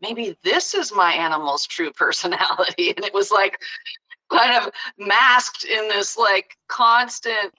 maybe 0.00 0.36
this 0.42 0.74
is 0.74 0.92
my 0.92 1.12
animal's 1.12 1.66
true 1.66 1.92
personality. 1.96 2.90
And 2.96 3.04
it 3.04 3.14
was 3.14 3.30
like 3.30 3.58
kind 4.30 4.56
of 4.56 4.72
masked 4.98 5.64
in 5.64 5.88
this 5.88 6.16
like 6.16 6.56
constant 6.68 7.52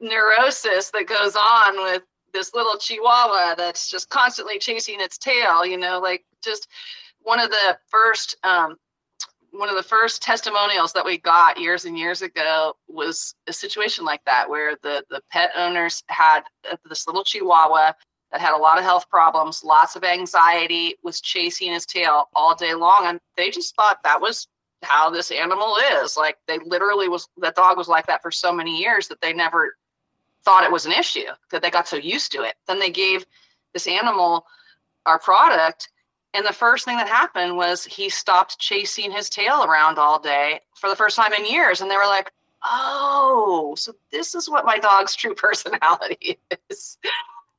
neurosis 0.00 0.90
that 0.90 1.06
goes 1.06 1.36
on 1.36 1.76
with 1.82 2.02
this 2.32 2.54
little 2.54 2.76
chihuahua 2.76 3.54
that's 3.54 3.90
just 3.90 4.10
constantly 4.10 4.58
chasing 4.58 5.00
its 5.00 5.16
tail, 5.16 5.64
you 5.64 5.78
know, 5.78 5.98
like 6.00 6.24
just 6.42 6.68
one 7.26 7.40
of 7.40 7.50
the 7.50 7.78
first 7.88 8.36
um, 8.44 8.76
one 9.50 9.68
of 9.68 9.76
the 9.76 9.82
first 9.82 10.22
testimonials 10.22 10.92
that 10.92 11.04
we 11.04 11.18
got 11.18 11.58
years 11.58 11.84
and 11.84 11.98
years 11.98 12.22
ago 12.22 12.74
was 12.88 13.34
a 13.46 13.52
situation 13.52 14.04
like 14.04 14.24
that 14.26 14.48
where 14.48 14.76
the 14.82 15.04
the 15.10 15.20
pet 15.30 15.50
owners 15.56 16.02
had 16.08 16.40
uh, 16.70 16.76
this 16.88 17.06
little 17.06 17.24
chihuahua 17.24 17.92
that 18.32 18.40
had 18.40 18.54
a 18.54 18.56
lot 18.56 18.78
of 18.78 18.84
health 18.84 19.08
problems 19.08 19.64
lots 19.64 19.96
of 19.96 20.04
anxiety 20.04 20.94
was 21.02 21.20
chasing 21.20 21.72
his 21.72 21.86
tail 21.86 22.28
all 22.34 22.54
day 22.54 22.74
long 22.74 23.06
and 23.06 23.20
they 23.36 23.50
just 23.50 23.74
thought 23.74 23.98
that 24.04 24.20
was 24.20 24.46
how 24.82 25.10
this 25.10 25.30
animal 25.30 25.76
is. 26.02 26.16
Like 26.16 26.36
they 26.46 26.58
literally 26.64 27.08
was 27.08 27.28
that 27.38 27.56
dog 27.56 27.76
was 27.76 27.88
like 27.88 28.06
that 28.06 28.22
for 28.22 28.30
so 28.30 28.52
many 28.52 28.78
years 28.78 29.08
that 29.08 29.20
they 29.20 29.32
never 29.32 29.76
thought 30.44 30.64
it 30.64 30.72
was 30.72 30.86
an 30.86 30.92
issue 30.92 31.26
that 31.50 31.62
they 31.62 31.70
got 31.70 31.88
so 31.88 31.96
used 31.96 32.32
to 32.32 32.42
it. 32.42 32.54
Then 32.66 32.78
they 32.78 32.90
gave 32.90 33.26
this 33.72 33.88
animal 33.88 34.46
our 35.04 35.18
product 35.18 35.88
and 36.36 36.46
the 36.46 36.52
first 36.52 36.84
thing 36.84 36.98
that 36.98 37.08
happened 37.08 37.56
was 37.56 37.84
he 37.84 38.10
stopped 38.10 38.58
chasing 38.58 39.10
his 39.10 39.30
tail 39.30 39.64
around 39.64 39.98
all 39.98 40.18
day 40.18 40.60
for 40.74 40.90
the 40.90 40.96
first 40.96 41.16
time 41.16 41.32
in 41.32 41.46
years. 41.46 41.80
And 41.80 41.90
they 41.90 41.96
were 41.96 42.04
like, 42.04 42.30
oh, 42.62 43.74
so 43.78 43.94
this 44.12 44.34
is 44.34 44.48
what 44.48 44.66
my 44.66 44.76
dog's 44.76 45.16
true 45.16 45.34
personality 45.36 46.38
is. 46.68 46.98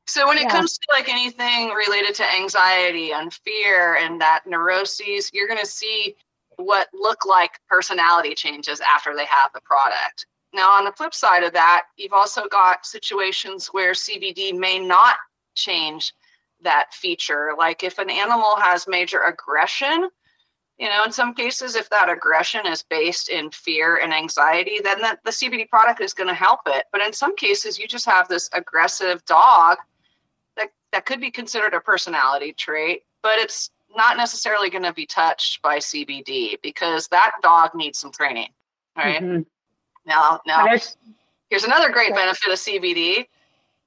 So 0.05 0.27
when 0.27 0.37
it 0.37 0.43
yeah. 0.43 0.51
comes 0.51 0.77
to 0.77 0.87
like 0.91 1.09
anything 1.09 1.69
related 1.69 2.13
to 2.15 2.33
anxiety 2.35 3.11
and 3.13 3.33
fear 3.33 3.95
and 3.95 4.21
that 4.21 4.43
neuroses, 4.45 5.31
you're 5.33 5.47
going 5.47 5.59
to 5.59 5.65
see 5.65 6.15
what 6.57 6.87
look 6.93 7.25
like 7.25 7.59
personality 7.67 8.35
changes 8.35 8.79
after 8.81 9.15
they 9.15 9.25
have 9.25 9.49
the 9.53 9.61
product. 9.61 10.27
Now, 10.53 10.71
on 10.71 10.85
the 10.85 10.91
flip 10.91 11.13
side 11.13 11.43
of 11.43 11.53
that, 11.53 11.83
you've 11.97 12.13
also 12.13 12.47
got 12.47 12.85
situations 12.85 13.67
where 13.67 13.91
CBD 13.91 14.57
may 14.57 14.79
not 14.79 15.17
change 15.55 16.13
that 16.61 16.93
feature. 16.93 17.51
Like 17.57 17.83
if 17.83 17.99
an 17.99 18.09
animal 18.09 18.55
has 18.57 18.87
major 18.87 19.21
aggression, 19.21 20.09
you 20.77 20.89
know, 20.89 21.03
in 21.03 21.11
some 21.11 21.33
cases, 21.33 21.75
if 21.75 21.89
that 21.89 22.09
aggression 22.09 22.67
is 22.67 22.83
based 22.83 23.29
in 23.29 23.49
fear 23.49 23.97
and 23.97 24.13
anxiety, 24.13 24.79
then 24.83 25.01
the, 25.01 25.17
the 25.25 25.31
CBD 25.31 25.67
product 25.67 26.01
is 26.01 26.13
going 26.13 26.27
to 26.27 26.35
help 26.35 26.61
it. 26.67 26.85
But 26.91 27.01
in 27.01 27.13
some 27.13 27.35
cases, 27.35 27.79
you 27.79 27.87
just 27.87 28.05
have 28.05 28.27
this 28.27 28.49
aggressive 28.53 29.25
dog 29.25 29.77
that, 30.55 30.69
that 30.91 31.05
could 31.05 31.19
be 31.19 31.31
considered 31.31 31.73
a 31.73 31.79
personality 31.79 32.53
trait, 32.53 33.03
but 33.23 33.39
it's 33.39 33.71
not 33.95 34.17
necessarily 34.17 34.69
going 34.69 34.83
to 34.83 34.93
be 34.93 35.07
touched 35.07 35.61
by 35.63 35.77
CBD 35.77 36.61
because 36.61 37.07
that 37.07 37.31
dog 37.41 37.71
needs 37.73 37.97
some 37.97 38.11
training. 38.11 38.49
Right. 38.95 39.21
Mm-hmm. 39.21 39.41
Now, 40.05 40.41
now 40.45 40.67
here's 41.49 41.63
another 41.63 41.91
great 41.91 42.13
benefit 42.13 42.51
of 42.51 42.59
CBD. 42.59 43.27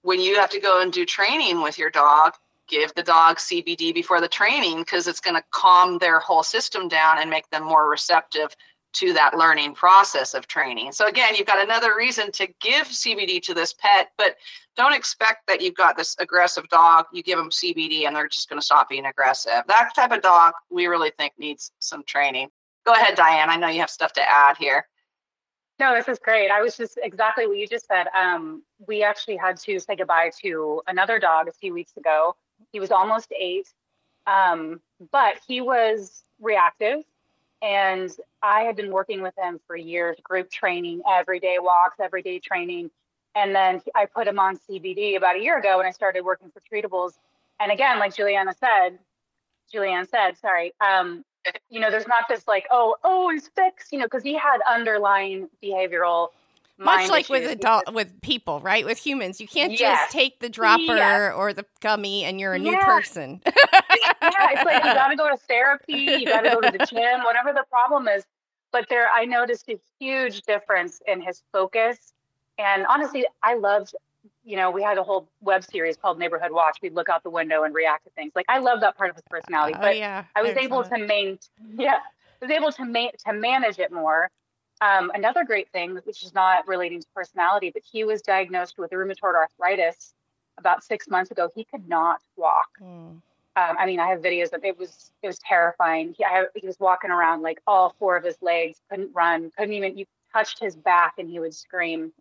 When 0.03 0.21
you 0.21 0.37
have 0.37 0.51
to 0.51 0.61
go 0.61 0.81
and 0.81 0.93
do 0.93 1.05
training 1.05 1.63
with 1.63 1.79
your 1.79 1.91
dog, 1.91 2.35
give 2.71 2.95
the 2.95 3.03
dog 3.03 3.37
CBD 3.37 3.93
before 3.93 4.21
the 4.21 4.29
training 4.29 4.79
because 4.79 5.07
it's 5.07 5.21
going 5.21 5.37
to 5.37 5.43
calm 5.51 5.99
their 5.99 6.21
whole 6.21 6.43
system 6.43 6.89
down 6.89 7.19
and 7.21 7.29
make 7.29 7.51
them 7.51 7.65
more 7.65 7.91
receptive 7.91 8.55
to 8.93 9.13
that 9.13 9.37
learning 9.37 9.75
process 9.75 10.35
of 10.35 10.47
training. 10.47 10.93
So 10.93 11.07
again, 11.07 11.35
you've 11.35 11.47
got 11.47 11.63
another 11.63 11.97
reason 11.97 12.33
to 12.33 12.49
give 12.61 12.87
CBD 12.89 13.41
to 13.43 13.55
this 13.55 13.73
pet, 13.73 14.11
but 14.19 14.37
don't 14.77 14.95
expect 14.95 15.47
that 15.47 15.61
you've 15.61 15.77
got 15.77 15.97
this 15.97 16.17
aggressive 16.19 16.69
dog, 16.69 17.07
you 17.13 17.23
give 17.23 17.39
them 17.39 17.51
CBD 17.51 18.07
and 18.07 18.17
they're 18.17 18.29
just 18.29 18.49
going 18.49 18.61
to 18.61 18.65
stop 18.65 18.89
being 18.89 19.07
aggressive. 19.07 19.63
That 19.69 19.91
type 19.95 20.13
of 20.13 20.23
dog 20.23 20.55
we 20.71 20.87
really 20.87 21.13
think 21.19 21.35
needs 21.39 21.71
some 21.79 22.03
training. 22.05 22.49
Go 22.85 22.93
ahead, 22.93 23.15
Diane. 23.15 23.51
I 23.51 23.57
know 23.57 23.69
you 23.69 23.81
have 23.81 23.91
stuff 23.91 24.13
to 24.15 24.29
add 24.29 24.57
here. 24.57 24.87
No, 25.79 25.95
this 25.95 26.09
is 26.09 26.19
great. 26.19 26.51
I 26.51 26.61
was 26.61 26.77
just 26.77 26.99
exactly 27.03 27.47
what 27.47 27.57
you 27.57 27.67
just 27.67 27.87
said. 27.87 28.07
Um, 28.15 28.63
we 28.87 29.03
actually 29.03 29.37
had 29.37 29.57
to 29.59 29.79
say 29.79 29.97
goodbye 29.97 30.31
to 30.43 30.83
another 30.87 31.19
dog 31.19 31.49
a 31.49 31.53
few 31.53 31.73
weeks 31.73 31.97
ago 31.97 32.37
he 32.73 32.81
was 32.81 32.91
almost 32.91 33.33
eight, 33.39 33.69
um, 34.27 34.81
but 35.13 35.37
he 35.47 35.61
was 35.61 36.23
reactive. 36.41 37.05
And 37.63 38.11
I 38.43 38.63
had 38.63 38.77
been 38.77 38.91
working 38.91 39.21
with 39.21 39.35
him 39.37 39.61
for 39.67 39.77
years, 39.77 40.17
group 40.23 40.51
training, 40.51 41.03
everyday 41.11 41.59
walks, 41.59 42.01
everyday 42.01 42.39
training. 42.39 42.91
And 43.35 43.55
then 43.55 43.83
I 43.95 44.07
put 44.07 44.27
him 44.27 44.39
on 44.39 44.59
CBD 44.59 45.17
about 45.17 45.37
a 45.37 45.41
year 45.41 45.59
ago 45.59 45.77
when 45.77 45.87
I 45.87 45.91
started 45.91 46.25
working 46.25 46.51
for 46.51 46.61
Treatibles. 46.61 47.13
And 47.61 47.71
again, 47.71 47.99
like 47.99 48.17
Juliana 48.17 48.55
said, 48.59 48.99
Julianne 49.73 50.09
said, 50.09 50.39
sorry, 50.39 50.73
um, 50.81 51.25
you 51.69 51.81
know, 51.81 51.91
there's 51.91 52.09
not 52.09 52.25
this 52.29 52.49
like, 52.49 52.67
oh, 52.71 52.97
oh, 53.05 53.31
he's 53.31 53.49
fixed, 53.49 53.93
you 53.93 53.99
know, 53.99 54.07
because 54.07 54.23
he 54.23 54.35
had 54.35 54.59
underlying 54.69 55.49
behavioral 55.63 56.29
much 56.81 57.09
like 57.09 57.29
with 57.29 57.51
adult 57.51 57.93
with 57.93 58.21
people, 58.23 58.61
right? 58.61 58.85
With 58.85 58.99
humans, 58.99 59.41
you 59.41 59.47
can't 59.47 59.73
yes. 59.73 60.01
just 60.01 60.13
take 60.13 60.41
the 60.41 60.49
dropper 60.49 60.97
yes. 60.97 61.33
or 61.37 61.53
the 61.53 61.65
gummy 61.81 62.25
and 62.25 62.41
you're 62.41 62.55
a 62.55 62.59
yeah. 62.59 62.71
new 62.71 62.79
person. 62.79 63.41
yeah, 63.47 63.53
it's 64.23 64.65
like 64.65 64.85
you 64.85 64.95
got 64.95 65.09
to 65.09 65.17
go 65.17 65.29
to 65.29 65.37
therapy, 65.37 65.93
you 65.93 66.27
got 66.27 66.41
to 66.43 66.51
go 66.51 66.61
to 66.61 66.71
the 66.71 66.87
gym, 66.87 67.23
whatever 67.25 67.53
the 67.53 67.65
problem 67.71 68.09
is. 68.09 68.25
But 68.73 68.87
there, 68.89 69.09
I 69.13 69.25
noticed 69.25 69.69
a 69.69 69.79
huge 69.99 70.43
difference 70.43 71.01
in 71.07 71.21
his 71.21 71.43
focus. 71.53 72.13
And 72.59 72.87
honestly, 72.87 73.27
I 73.43 73.55
loved, 73.55 73.95
you 74.45 74.57
know, 74.57 74.71
we 74.71 74.83
had 74.83 74.97
a 74.97 75.03
whole 75.03 75.29
web 75.41 75.65
series 75.65 75.97
called 75.97 76.19
Neighborhood 76.19 76.53
Watch. 76.53 76.79
We'd 76.83 76.95
look 76.95 77.09
out 77.09 77.23
the 77.23 77.31
window 77.31 77.65
and 77.65 77.75
react 77.75 78.05
to 78.05 78.11
things. 78.11 78.33
Like 78.35 78.47
I 78.49 78.59
love 78.59 78.81
that 78.81 78.97
part 78.97 79.11
of 79.11 79.17
his 79.17 79.25
personality. 79.29 79.75
Oh, 79.77 79.81
but 79.81 79.99
yeah, 79.99 80.25
I 80.37 80.43
was 80.43 80.53
able 80.53 80.85
to 80.85 80.99
maintain, 80.99 81.39
yeah, 81.77 81.99
was 82.41 82.51
able 82.51 82.73
to 82.73 82.85
ma- 82.85 83.11
to 83.27 83.33
manage 83.33 83.79
it 83.79 83.93
more 83.93 84.31
um, 84.81 85.11
another 85.15 85.45
great 85.45 85.71
thing, 85.71 85.99
which 86.05 86.23
is 86.23 86.35
not 86.35 86.67
relating 86.67 87.01
to 87.01 87.07
personality, 87.15 87.71
but 87.73 87.83
he 87.91 88.05
was 88.05 88.23
diagnosed 88.23 88.79
with 88.79 88.91
rheumatoid 88.93 89.35
arthritis 89.35 90.15
about 90.59 90.83
six 90.83 91.09
months 91.09 91.31
ago. 91.31 91.51
He 91.55 91.65
could 91.65 91.89
not 91.89 92.21
walk. 92.37 92.69
Mm. 92.83 93.21
Um, 93.57 93.77
I 93.79 93.85
mean, 93.85 94.01
I 94.01 94.09
have 94.09 94.21
videos 94.21 94.53
of 94.53 94.65
it 94.65 94.79
was 94.79 95.11
it 95.23 95.27
was 95.27 95.39
terrifying. 95.41 96.15
He, 96.17 96.25
I, 96.25 96.47
he 96.55 96.67
was 96.67 96.79
walking 96.79 97.11
around 97.11 97.43
like 97.43 97.61
all 97.67 97.95
four 97.99 98.17
of 98.17 98.25
his 98.25 98.37
legs, 98.41 98.81
couldn't 98.89 99.11
run, 99.15 99.51
couldn't 99.57 99.75
even. 99.75 99.99
You 99.99 100.07
touched 100.33 100.61
his 100.61 100.77
back 100.77 101.15
and 101.19 101.29
he 101.29 101.41
would 101.41 101.55
scream. 101.55 102.13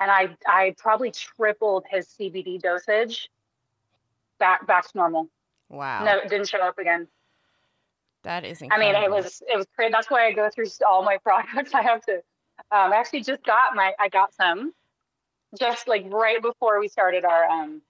And 0.00 0.10
I 0.10 0.36
I 0.46 0.74
probably 0.78 1.10
tripled 1.10 1.84
his 1.88 2.06
CBD 2.08 2.60
dosage 2.60 3.28
back 4.38 4.66
back 4.66 4.90
to 4.90 4.96
normal. 4.96 5.28
Wow. 5.68 6.04
No, 6.04 6.18
it 6.18 6.30
didn't 6.30 6.48
show 6.48 6.60
up 6.60 6.78
again. 6.78 7.08
That 8.28 8.44
is 8.44 8.60
incredible. 8.60 8.90
I 8.90 8.92
mean, 8.92 9.04
it 9.04 9.10
was 9.10 9.42
it 9.50 9.56
was 9.56 9.64
great. 9.74 9.90
That's 9.90 10.10
why 10.10 10.26
I 10.26 10.32
go 10.32 10.50
through 10.54 10.66
all 10.86 11.02
my 11.02 11.16
products. 11.24 11.72
I 11.72 11.80
have 11.80 12.02
to. 12.04 12.16
Um, 12.70 12.92
I 12.92 12.96
actually 12.96 13.22
just 13.22 13.42
got 13.42 13.74
my 13.74 13.94
I 13.98 14.10
got 14.10 14.34
some 14.34 14.74
just 15.58 15.88
like 15.88 16.04
right 16.10 16.42
before 16.42 16.78
we 16.78 16.88
started 16.88 17.24
our 17.24 17.46
um 17.46 17.80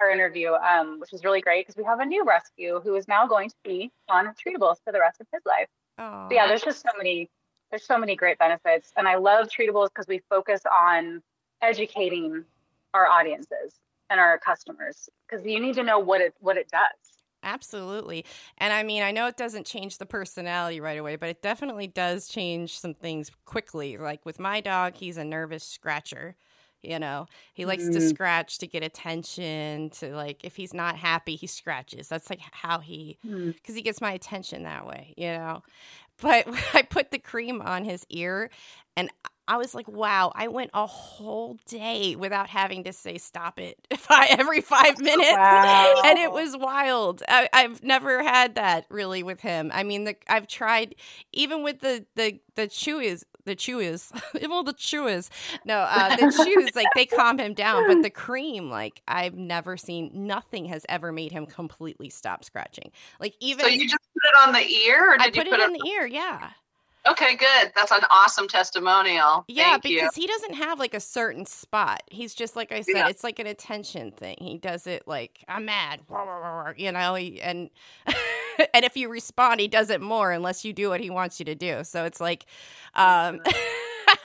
our 0.00 0.10
interview, 0.10 0.52
um, 0.52 0.98
which 0.98 1.12
is 1.12 1.24
really 1.24 1.42
great 1.42 1.66
because 1.66 1.76
we 1.76 1.84
have 1.84 2.00
a 2.00 2.06
new 2.06 2.24
rescue 2.24 2.80
who 2.82 2.94
is 2.94 3.06
now 3.06 3.26
going 3.26 3.50
to 3.50 3.56
be 3.64 3.92
on 4.08 4.24
treatibles 4.28 4.76
for 4.82 4.92
the 4.92 4.98
rest 5.00 5.20
of 5.20 5.26
his 5.30 5.42
life. 5.44 5.68
Oh. 5.98 6.28
yeah, 6.30 6.46
there's 6.46 6.62
just 6.62 6.80
so 6.80 6.88
many 6.96 7.28
there's 7.70 7.84
so 7.84 7.98
many 7.98 8.16
great 8.16 8.38
benefits, 8.38 8.94
and 8.96 9.06
I 9.06 9.16
love 9.16 9.48
treatibles 9.48 9.90
because 9.90 10.08
we 10.08 10.22
focus 10.30 10.62
on 10.72 11.22
educating 11.60 12.46
our 12.94 13.06
audiences 13.06 13.74
and 14.08 14.20
our 14.20 14.38
customers 14.38 15.10
because 15.28 15.44
you 15.44 15.60
need 15.60 15.74
to 15.74 15.82
know 15.82 15.98
what 15.98 16.22
it 16.22 16.32
what 16.40 16.56
it 16.56 16.70
does. 16.70 17.16
Absolutely. 17.46 18.24
And 18.58 18.72
I 18.72 18.82
mean, 18.82 19.02
I 19.02 19.12
know 19.12 19.28
it 19.28 19.36
doesn't 19.36 19.66
change 19.66 19.98
the 19.98 20.04
personality 20.04 20.80
right 20.80 20.98
away, 20.98 21.14
but 21.14 21.28
it 21.28 21.42
definitely 21.42 21.86
does 21.86 22.26
change 22.26 22.78
some 22.78 22.92
things 22.92 23.30
quickly. 23.44 23.96
Like 23.96 24.26
with 24.26 24.40
my 24.40 24.60
dog, 24.60 24.94
he's 24.96 25.16
a 25.16 25.24
nervous 25.24 25.62
scratcher. 25.62 26.34
You 26.82 26.98
know, 26.98 27.26
he 27.54 27.64
likes 27.64 27.84
mm. 27.84 27.92
to 27.92 28.00
scratch 28.00 28.58
to 28.58 28.66
get 28.66 28.82
attention, 28.82 29.90
to 29.90 30.14
like, 30.14 30.44
if 30.44 30.56
he's 30.56 30.74
not 30.74 30.96
happy, 30.96 31.34
he 31.34 31.46
scratches. 31.46 32.08
That's 32.08 32.30
like 32.30 32.40
how 32.40 32.80
he, 32.80 33.18
because 33.22 33.74
mm. 33.74 33.76
he 33.76 33.82
gets 33.82 34.00
my 34.00 34.12
attention 34.12 34.64
that 34.64 34.86
way, 34.86 35.14
you 35.16 35.28
know. 35.28 35.62
But 36.20 36.46
I 36.74 36.82
put 36.82 37.10
the 37.10 37.18
cream 37.18 37.62
on 37.62 37.84
his 37.84 38.04
ear 38.10 38.50
and 38.96 39.10
I 39.48 39.56
was 39.58 39.74
like, 39.74 39.86
wow, 39.88 40.32
I 40.34 40.48
went 40.48 40.70
a 40.74 40.86
whole 40.86 41.58
day 41.66 42.16
without 42.16 42.48
having 42.48 42.84
to 42.84 42.92
say 42.92 43.18
stop 43.18 43.58
it 43.58 43.78
every 44.10 44.60
five 44.60 44.98
minutes. 45.00 45.32
Wow. 45.32 46.02
And 46.04 46.18
it 46.18 46.32
was 46.32 46.56
wild. 46.56 47.22
I, 47.28 47.48
have 47.52 47.82
never 47.82 48.22
had 48.22 48.56
that 48.56 48.86
really 48.88 49.22
with 49.22 49.40
him. 49.40 49.70
I 49.72 49.84
mean, 49.84 50.04
the, 50.04 50.16
I've 50.28 50.48
tried, 50.48 50.96
even 51.32 51.62
with 51.62 51.80
the, 51.80 52.06
the, 52.16 52.40
the 52.56 52.66
chewies, 52.66 53.22
the 53.44 53.54
chewies, 53.54 54.10
even 54.40 54.64
the 54.64 54.74
chewies. 54.74 55.30
No, 55.64 55.78
uh, 55.78 56.16
the 56.16 56.44
chews, 56.44 56.74
like 56.74 56.88
they 56.94 57.06
calm 57.06 57.38
him 57.38 57.54
down. 57.54 57.86
But 57.86 58.02
the 58.02 58.10
cream, 58.10 58.68
like 58.68 59.00
I've 59.08 59.34
never 59.34 59.76
seen, 59.76 60.10
nothing 60.12 60.66
has 60.66 60.84
ever 60.88 61.12
made 61.12 61.32
him 61.32 61.46
completely 61.46 62.10
stop 62.10 62.44
scratching. 62.44 62.90
Like 63.20 63.34
even. 63.40 63.64
So 63.64 63.70
you 63.70 63.88
just 63.88 64.02
put 64.12 64.22
it 64.24 64.48
on 64.48 64.52
the 64.52 64.68
ear? 64.68 65.12
or 65.12 65.20
I 65.20 65.30
put, 65.30 65.36
put 65.36 65.46
it 65.46 65.60
on 65.60 65.72
the 65.72 65.88
ear, 65.88 66.06
yeah. 66.06 66.50
Okay, 67.08 67.36
good. 67.36 67.72
That's 67.74 67.92
an 67.92 68.02
awesome 68.10 68.48
testimonial. 68.48 69.44
Yeah, 69.48 69.72
Thank 69.72 69.84
because 69.84 70.16
you. 70.16 70.22
he 70.22 70.26
doesn't 70.26 70.54
have 70.54 70.78
like 70.78 70.94
a 70.94 71.00
certain 71.00 71.46
spot. 71.46 72.02
He's 72.10 72.34
just 72.34 72.56
like 72.56 72.72
I 72.72 72.80
said, 72.80 72.96
yeah. 72.96 73.08
it's 73.08 73.22
like 73.22 73.38
an 73.38 73.46
attention 73.46 74.10
thing. 74.12 74.36
He 74.40 74.58
does 74.58 74.86
it 74.86 75.06
like 75.06 75.44
I'm 75.48 75.66
mad, 75.66 76.00
you 76.76 76.92
know, 76.92 77.14
and 77.16 77.70
and 78.74 78.84
if 78.84 78.96
you 78.96 79.08
respond, 79.08 79.60
he 79.60 79.68
does 79.68 79.90
it 79.90 80.00
more 80.00 80.32
unless 80.32 80.64
you 80.64 80.72
do 80.72 80.88
what 80.88 81.00
he 81.00 81.10
wants 81.10 81.38
you 81.38 81.44
to 81.46 81.54
do. 81.54 81.84
So 81.84 82.04
it's 82.04 82.20
like 82.20 82.46
um 82.94 83.40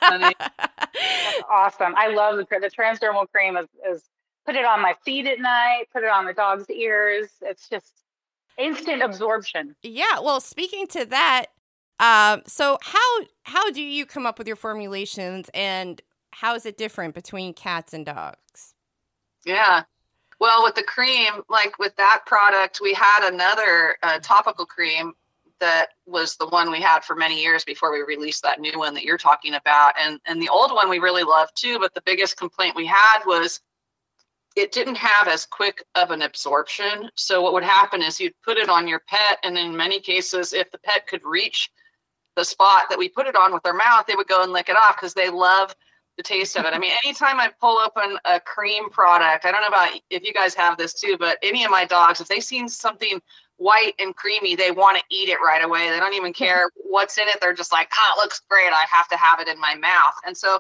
That's 0.02 0.36
awesome. 1.50 1.94
I 1.96 2.08
love 2.08 2.38
the 2.38 2.46
the 2.60 2.70
transdermal 2.70 3.30
cream 3.32 3.58
is, 3.58 3.68
is 3.90 4.04
put 4.46 4.56
it 4.56 4.66
on 4.66 4.82
my 4.82 4.96
feet 5.06 5.28
at 5.28 5.40
night, 5.40 5.86
put 5.94 6.04
it 6.04 6.10
on 6.10 6.26
the 6.26 6.34
dog's 6.34 6.70
ears. 6.70 7.30
It's 7.42 7.70
just 7.70 7.94
instant 8.58 9.02
absorption. 9.02 9.76
Yeah, 9.84 10.20
well, 10.20 10.40
speaking 10.40 10.88
to 10.88 11.06
that, 11.06 11.48
Um, 12.00 12.42
so 12.48 12.78
how 12.82 13.20
how 13.44 13.72
do 13.72 13.82
you 13.82 14.06
come 14.06 14.26
up 14.26 14.38
with 14.38 14.48
your 14.48 14.56
formulations, 14.56 15.50
and 15.54 16.02
how 16.32 16.56
is 16.56 16.66
it 16.66 16.78
different 16.78 17.14
between 17.14 17.54
cats 17.54 17.94
and 17.94 18.06
dogs? 18.06 18.74
Yeah. 19.46 19.84
Well, 20.40 20.64
with 20.64 20.74
the 20.74 20.84
cream, 20.84 21.44
like 21.50 21.78
with 21.78 21.96
that 21.98 22.22
product, 22.26 22.80
we 22.82 22.94
had 22.94 23.32
another 23.32 23.96
uh, 24.02 24.20
topical 24.20 24.66
cream 24.66 25.14
that 25.60 25.90
was 26.08 26.36
the 26.38 26.48
one 26.48 26.72
we 26.72 26.82
had 26.82 27.04
for 27.04 27.16
many 27.16 27.40
years 27.40 27.64
before 27.64 27.92
we 27.92 28.02
released 28.02 28.42
that 28.42 28.60
new 28.60 28.80
one 28.80 28.96
that 28.96 29.04
you're 29.04 29.18
talking 29.18 29.54
about. 29.54 29.94
And 30.00 30.20
and 30.26 30.42
the 30.42 30.50
old 30.50 30.72
one 30.72 30.90
we 30.90 31.00
really 31.00 31.24
loved 31.24 31.52
too, 31.56 31.78
but 31.80 31.94
the 31.94 32.02
biggest 32.02 32.38
complaint 32.38 32.76
we 32.76 32.88
had 32.88 33.20
was 33.26 33.62
it 34.56 34.72
didn't 34.72 34.96
have 34.96 35.28
as 35.28 35.46
quick 35.46 35.84
of 35.96 36.12
an 36.12 36.24
absorption. 36.24 37.10
So 37.16 37.42
what 37.42 37.54
would 37.54 37.64
happen 37.64 38.02
is 38.02 38.20
you'd 38.20 38.34
put 38.44 38.58
it 38.58 38.68
on 38.70 38.88
your 38.88 39.02
pet, 39.08 39.38
and 39.44 39.58
in 39.58 39.78
many 39.78 40.00
cases, 40.00 40.54
if 40.54 40.70
the 40.72 40.80
pet 40.80 41.08
could 41.08 41.22
reach 41.24 41.70
the 42.36 42.46
spot 42.46 42.84
that 42.90 43.00
we 43.00 43.10
put 43.10 43.28
it 43.28 43.36
on 43.36 43.54
with 43.54 43.64
their 43.64 43.74
mouth, 43.74 44.06
they 44.08 44.16
would 44.16 44.28
go 44.28 44.44
and 44.44 44.52
lick 44.52 44.70
it 44.70 44.78
off 44.78 44.96
because 44.96 45.14
they 45.14 45.30
love 45.30 45.76
the 46.18 46.24
taste 46.24 46.58
of 46.58 46.66
it. 46.66 46.74
I 46.74 46.80
mean, 46.80 46.92
anytime 47.04 47.40
I 47.40 47.50
pull 47.60 47.78
open 47.78 48.18
a 48.26 48.40
cream 48.40 48.90
product, 48.90 49.46
I 49.46 49.52
don't 49.52 49.62
know 49.62 49.68
about 49.68 49.92
if 50.10 50.24
you 50.24 50.34
guys 50.34 50.54
have 50.56 50.78
this 50.78 50.94
too, 50.94 51.18
but 51.20 51.38
any 51.42 51.64
of 51.64 51.72
my 51.72 51.86
dogs, 51.86 52.22
if 52.22 52.28
they 52.28 52.40
seen 52.40 52.68
something 52.68 53.22
white 53.58 53.94
and 54.00 54.16
creamy, 54.16 54.56
they 54.56 54.72
want 54.72 54.98
to 54.98 55.04
eat 55.16 55.30
it 55.30 55.38
right 55.40 55.64
away. 55.64 55.90
They 55.90 56.00
don't 56.00 56.14
even 56.14 56.34
care 56.34 56.70
what's 56.76 57.18
in 57.18 57.28
it. 57.28 57.40
They're 57.40 57.54
just 57.54 57.72
like, 57.72 57.90
oh, 57.94 58.14
it 58.18 58.22
looks 58.22 58.42
great. 58.50 58.72
I 58.72 58.86
have 58.90 59.08
to 59.10 59.18
have 59.18 59.40
it 59.40 59.48
in 59.48 59.60
my 59.60 59.76
mouth. 59.76 60.16
And 60.26 60.36
so 60.36 60.60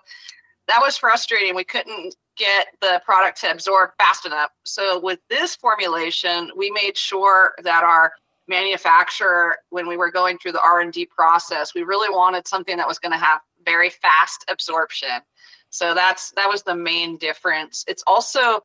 that 0.67 0.79
was 0.81 0.97
frustrating. 0.97 1.55
We 1.55 1.63
couldn't 1.63 2.15
get 2.37 2.67
the 2.79 3.01
product 3.03 3.41
to 3.41 3.51
absorb 3.51 3.91
fast 3.97 4.25
enough. 4.25 4.51
So 4.65 4.99
with 4.99 5.19
this 5.29 5.55
formulation, 5.55 6.51
we 6.55 6.71
made 6.71 6.97
sure 6.97 7.53
that 7.63 7.83
our 7.83 8.13
manufacturer 8.47 9.57
when 9.69 9.87
we 9.87 9.97
were 9.97 10.11
going 10.11 10.37
through 10.37 10.51
the 10.51 10.61
r&d 10.61 11.05
process 11.05 11.73
we 11.73 11.83
really 11.83 12.13
wanted 12.13 12.47
something 12.47 12.75
that 12.75 12.87
was 12.87 12.99
going 12.99 13.11
to 13.11 13.17
have 13.17 13.39
very 13.65 13.89
fast 13.89 14.45
absorption. 14.47 15.21
So 15.69 15.93
that's 15.93 16.31
that 16.31 16.49
was 16.49 16.63
the 16.63 16.75
main 16.75 17.17
difference. 17.17 17.85
It's 17.87 18.03
also 18.05 18.59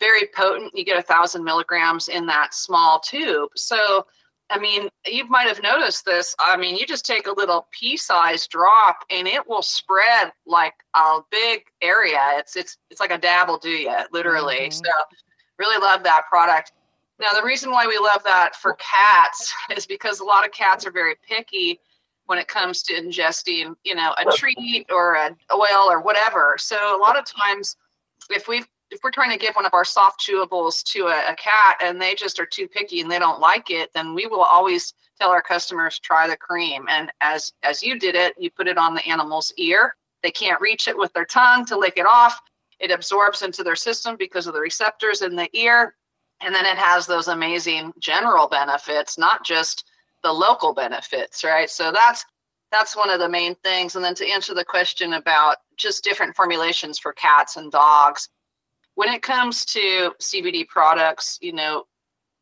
very 0.00 0.28
potent. 0.34 0.72
You 0.74 0.84
get 0.84 0.98
a 0.98 1.02
thousand 1.02 1.44
milligrams 1.44 2.08
in 2.08 2.26
that 2.26 2.54
small 2.54 3.00
tube. 3.00 3.50
So 3.56 4.06
i 4.50 4.58
mean 4.58 4.88
you 5.06 5.26
might 5.28 5.48
have 5.48 5.62
noticed 5.62 6.04
this. 6.04 6.34
I 6.38 6.56
mean 6.56 6.76
you 6.76 6.86
just 6.86 7.06
take 7.06 7.26
a 7.26 7.32
little 7.32 7.68
pea-sized 7.72 8.50
drop 8.50 8.98
and 9.10 9.26
it 9.26 9.48
will 9.48 9.62
spread 9.62 10.32
like 10.46 10.74
a 10.94 11.20
big 11.30 11.62
area. 11.80 12.20
It's 12.34 12.56
it's 12.56 12.76
it's 12.90 13.00
like 13.00 13.12
a 13.12 13.18
dab 13.18 13.48
will 13.48 13.58
do 13.58 13.70
you 13.70 13.96
literally. 14.12 14.68
Mm-hmm. 14.68 14.84
so 14.84 14.92
really 15.58 15.80
love 15.80 16.02
that 16.04 16.22
product 16.28 16.72
now, 17.20 17.32
the 17.34 17.44
reason 17.44 17.70
why 17.70 17.86
we 17.86 17.98
love 17.98 18.22
that 18.24 18.56
for 18.56 18.74
cats 18.74 19.54
is 19.76 19.86
because 19.86 20.20
a 20.20 20.24
lot 20.24 20.44
of 20.44 20.52
cats 20.52 20.86
are 20.86 20.90
very 20.90 21.14
picky 21.26 21.80
when 22.26 22.38
it 22.38 22.48
comes 22.48 22.82
to 22.84 22.94
ingesting, 22.94 23.74
you 23.84 23.94
know, 23.94 24.14
a 24.18 24.30
treat 24.32 24.86
or 24.90 25.16
an 25.16 25.36
oil 25.52 25.90
or 25.90 26.00
whatever. 26.00 26.56
So 26.58 26.96
a 26.96 27.00
lot 27.00 27.18
of 27.18 27.24
times, 27.24 27.76
if 28.30 28.48
we 28.48 28.64
if 28.90 29.00
we're 29.02 29.10
trying 29.10 29.30
to 29.30 29.44
give 29.44 29.54
one 29.54 29.64
of 29.64 29.72
our 29.72 29.84
soft 29.84 30.20
chewables 30.20 30.82
to 30.82 31.06
a, 31.06 31.32
a, 31.32 31.36
cat 31.36 31.78
and 31.82 32.00
they 32.00 32.14
just 32.14 32.38
are 32.38 32.46
too 32.46 32.68
picky 32.68 33.00
and 33.00 33.10
they 33.10 33.18
don't 33.18 33.40
like 33.40 33.70
it, 33.70 33.90
then 33.94 34.14
we 34.14 34.26
will 34.26 34.42
always 34.42 34.92
tell 35.18 35.30
our 35.30 35.40
customers 35.40 35.98
try 35.98 36.28
the 36.28 36.36
cream. 36.36 36.84
And 36.90 37.10
as 37.20 37.52
as 37.62 37.82
you 37.82 37.98
did 37.98 38.14
it, 38.14 38.34
you 38.38 38.50
put 38.50 38.68
it 38.68 38.78
on 38.78 38.94
the 38.94 39.06
animal's 39.08 39.52
ear. 39.56 39.94
They 40.22 40.30
can't 40.30 40.60
reach 40.60 40.88
it 40.88 40.96
with 40.96 41.12
their 41.14 41.24
tongue 41.24 41.64
to 41.66 41.78
lick 41.78 41.94
it 41.96 42.06
off. 42.06 42.40
It 42.78 42.90
absorbs 42.90 43.42
into 43.42 43.62
their 43.62 43.76
system 43.76 44.16
because 44.18 44.46
of 44.46 44.54
the 44.54 44.60
receptors 44.60 45.22
in 45.22 45.36
the 45.36 45.48
ear. 45.56 45.94
And 46.44 46.54
then 46.54 46.66
it 46.66 46.76
has 46.76 47.06
those 47.06 47.28
amazing 47.28 47.92
general 47.98 48.48
benefits, 48.48 49.16
not 49.18 49.44
just 49.44 49.84
the 50.22 50.32
local 50.32 50.74
benefits, 50.74 51.44
right? 51.44 51.70
So 51.70 51.92
that's 51.92 52.24
that's 52.70 52.96
one 52.96 53.10
of 53.10 53.20
the 53.20 53.28
main 53.28 53.54
things. 53.56 53.96
And 53.96 54.04
then 54.04 54.14
to 54.14 54.26
answer 54.26 54.54
the 54.54 54.64
question 54.64 55.12
about 55.12 55.58
just 55.76 56.02
different 56.02 56.34
formulations 56.34 56.98
for 56.98 57.12
cats 57.12 57.56
and 57.56 57.70
dogs, 57.70 58.30
when 58.94 59.10
it 59.10 59.22
comes 59.22 59.64
to 59.66 60.14
CBD 60.20 60.66
products, 60.66 61.38
you 61.42 61.52
know, 61.52 61.84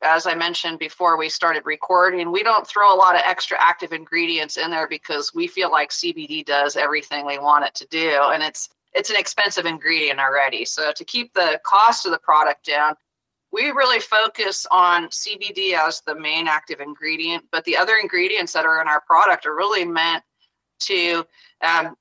as 0.03 0.27
I 0.27 0.35
mentioned 0.35 0.79
before 0.79 1.19
we 1.19 1.29
started 1.29 1.65
recording, 1.67 2.33
we 2.33 2.43
don't 2.43 2.67
throw 2.67 2.95
a 2.95 2.97
lot 2.97 3.17
of 3.17 3.23
extra 3.27 3.59
active 3.61 3.93
ingredients 3.93 4.57
in 4.57 4.71
there 4.71 4.89
because 4.89 5.35
we 5.35 5.47
feel 5.47 5.71
like 5.71 5.91
CBD 5.91 6.45
does 6.45 6.77
everything 6.77 7.27
we 7.27 7.39
want 7.39 7.67
it 7.67 7.75
to 7.75 7.87
do. 7.89 8.19
And 8.33 8.43
it's 8.43 8.71
it's 8.93 9.11
an 9.11 9.17
expensive 9.17 9.67
ingredient 9.67 10.19
already. 10.19 10.65
So 10.65 10.91
to 10.93 11.05
keep 11.05 11.33
the 11.35 11.61
cost 11.65 12.07
of 12.07 12.13
the 12.13 12.19
product 12.19 12.65
down, 12.65 12.95
we 13.53 13.71
really 13.71 14.01
focus 14.01 14.67
on 14.71 15.09
CBD 15.09 15.75
as 15.75 16.03
the 16.03 16.15
main 16.15 16.47
active 16.47 16.81
ingredient, 16.81 17.45
but 17.51 17.65
the 17.65 17.77
other 17.77 17.97
ingredients 18.01 18.53
that 18.53 18.65
are 18.65 18.81
in 18.81 18.89
our 18.89 19.01
product 19.01 19.47
are 19.47 19.55
really 19.55 19.85
meant 19.85 20.23
to, 20.81 21.25
um, 21.63 21.97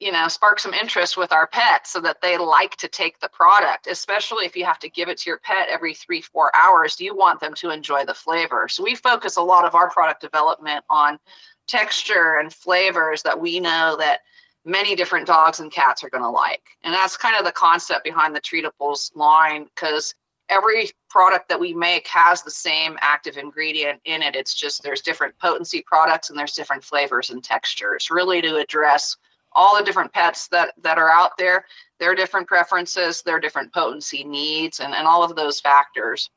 you 0.00 0.10
know, 0.10 0.26
spark 0.28 0.58
some 0.58 0.74
interest 0.74 1.16
with 1.16 1.30
our 1.30 1.46
pets 1.46 1.92
so 1.92 2.00
that 2.00 2.20
they 2.20 2.38
like 2.38 2.76
to 2.76 2.88
take 2.88 3.20
the 3.20 3.28
product, 3.28 3.86
especially 3.86 4.46
if 4.46 4.56
you 4.56 4.64
have 4.64 4.78
to 4.80 4.88
give 4.88 5.08
it 5.08 5.18
to 5.18 5.30
your 5.30 5.38
pet 5.38 5.68
every 5.68 5.94
three, 5.94 6.20
four 6.20 6.54
hours. 6.56 7.00
You 7.00 7.14
want 7.14 7.40
them 7.40 7.54
to 7.54 7.70
enjoy 7.70 8.04
the 8.04 8.14
flavor. 8.14 8.66
So 8.68 8.82
we 8.82 8.94
focus 8.94 9.36
a 9.36 9.42
lot 9.42 9.64
of 9.64 9.74
our 9.74 9.90
product 9.90 10.20
development 10.20 10.84
on 10.90 11.18
texture 11.68 12.38
and 12.38 12.52
flavors 12.52 13.22
that 13.22 13.40
we 13.40 13.60
know 13.60 13.96
that 13.98 14.20
many 14.64 14.94
different 14.96 15.26
dogs 15.26 15.60
and 15.60 15.70
cats 15.70 16.02
are 16.02 16.10
going 16.10 16.24
to 16.24 16.30
like. 16.30 16.62
And 16.82 16.92
that's 16.92 17.16
kind 17.16 17.36
of 17.36 17.44
the 17.44 17.52
concept 17.52 18.04
behind 18.04 18.34
the 18.34 18.40
treatibles 18.40 19.14
line 19.14 19.64
because 19.64 20.14
every 20.50 20.90
product 21.08 21.48
that 21.48 21.58
we 21.58 21.72
make 21.72 22.06
has 22.08 22.42
the 22.42 22.50
same 22.50 22.98
active 23.00 23.38
ingredient 23.38 24.00
in 24.04 24.22
it. 24.22 24.36
It's 24.36 24.54
just 24.54 24.82
there's 24.82 25.00
different 25.00 25.38
potency 25.38 25.82
products 25.86 26.28
and 26.28 26.38
there's 26.38 26.52
different 26.52 26.84
flavors 26.84 27.30
and 27.30 27.42
textures, 27.42 28.10
really 28.10 28.42
to 28.42 28.56
address 28.56 29.16
all 29.52 29.76
the 29.78 29.84
different 29.84 30.12
pets 30.12 30.48
that 30.48 30.74
that 30.82 30.98
are 30.98 31.10
out 31.10 31.32
there, 31.38 31.64
their 31.98 32.14
different 32.14 32.46
preferences, 32.46 33.22
their 33.22 33.40
different 33.40 33.72
potency 33.72 34.24
needs, 34.24 34.80
and, 34.80 34.94
and 34.94 35.06
all 35.06 35.22
of 35.22 35.34
those 35.36 35.60
factors. 35.60 36.28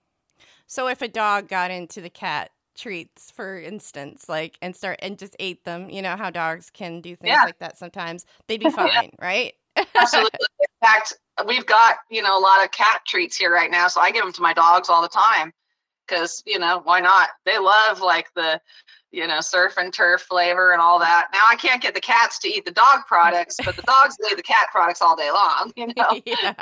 So 0.68 0.88
if 0.88 1.02
a 1.02 1.08
dog 1.08 1.48
got 1.48 1.72
into 1.72 2.02
the 2.02 2.10
cat 2.10 2.52
treats, 2.76 3.30
for 3.30 3.60
instance, 3.60 4.28
like 4.28 4.58
and 4.62 4.76
start 4.76 5.00
and 5.02 5.18
just 5.18 5.36
ate 5.40 5.64
them, 5.64 5.90
you 5.90 6.02
know 6.02 6.16
how 6.16 6.30
dogs 6.30 6.70
can 6.70 7.02
do 7.02 7.16
things 7.16 7.32
yeah. 7.32 7.44
like 7.44 7.60
that 7.60 7.78
sometimes, 7.78 8.26
they'd 8.48 8.60
be 8.60 8.70
fine, 8.72 8.90
yeah. 8.92 9.10
right? 9.20 9.54
Absolutely. 9.76 10.30
In 10.60 10.68
fact, 10.82 11.14
we've 11.48 11.66
got 11.66 11.98
you 12.10 12.22
know 12.22 12.38
a 12.38 12.42
lot 12.42 12.64
of 12.64 12.72
cat 12.72 13.02
treats 13.08 13.36
here 13.38 13.52
right 13.52 13.72
now 13.72 13.88
so 13.88 14.00
i 14.00 14.12
give 14.12 14.24
them 14.24 14.34
to 14.34 14.42
my 14.42 14.54
dogs 14.54 14.90
all 14.90 15.02
the 15.02 15.08
time 15.08 15.52
because 16.08 16.44
you 16.46 16.60
know 16.60 16.82
why 16.84 17.00
not? 17.00 17.30
They 17.46 17.58
love 17.58 18.02
like 18.02 18.28
the 18.36 18.60
you 19.12 19.28
know 19.28 19.42
surf 19.42 19.76
and 19.78 19.94
turf 19.94 20.22
flavor 20.22 20.72
and 20.72 20.82
all 20.82 21.00
that. 21.00 21.30
Now 21.34 21.44
i 21.50 21.56
can't 21.56 21.82
get 21.82 21.94
the 21.94 22.02
cats 22.02 22.40
to 22.40 22.48
eat 22.48 22.66
the 22.66 22.72
dog 22.72 23.02
products 23.08 23.58
but 23.64 23.76
the 23.76 23.84
dogs 23.84 24.18
eat 24.30 24.38
the 24.38 24.44
cat 24.44 24.68
products 24.72 25.02
all 25.02 25.16
day 25.16 25.32
long 25.32 25.72
you 25.76 25.88
know? 25.88 26.22
Yeah. 26.26 26.54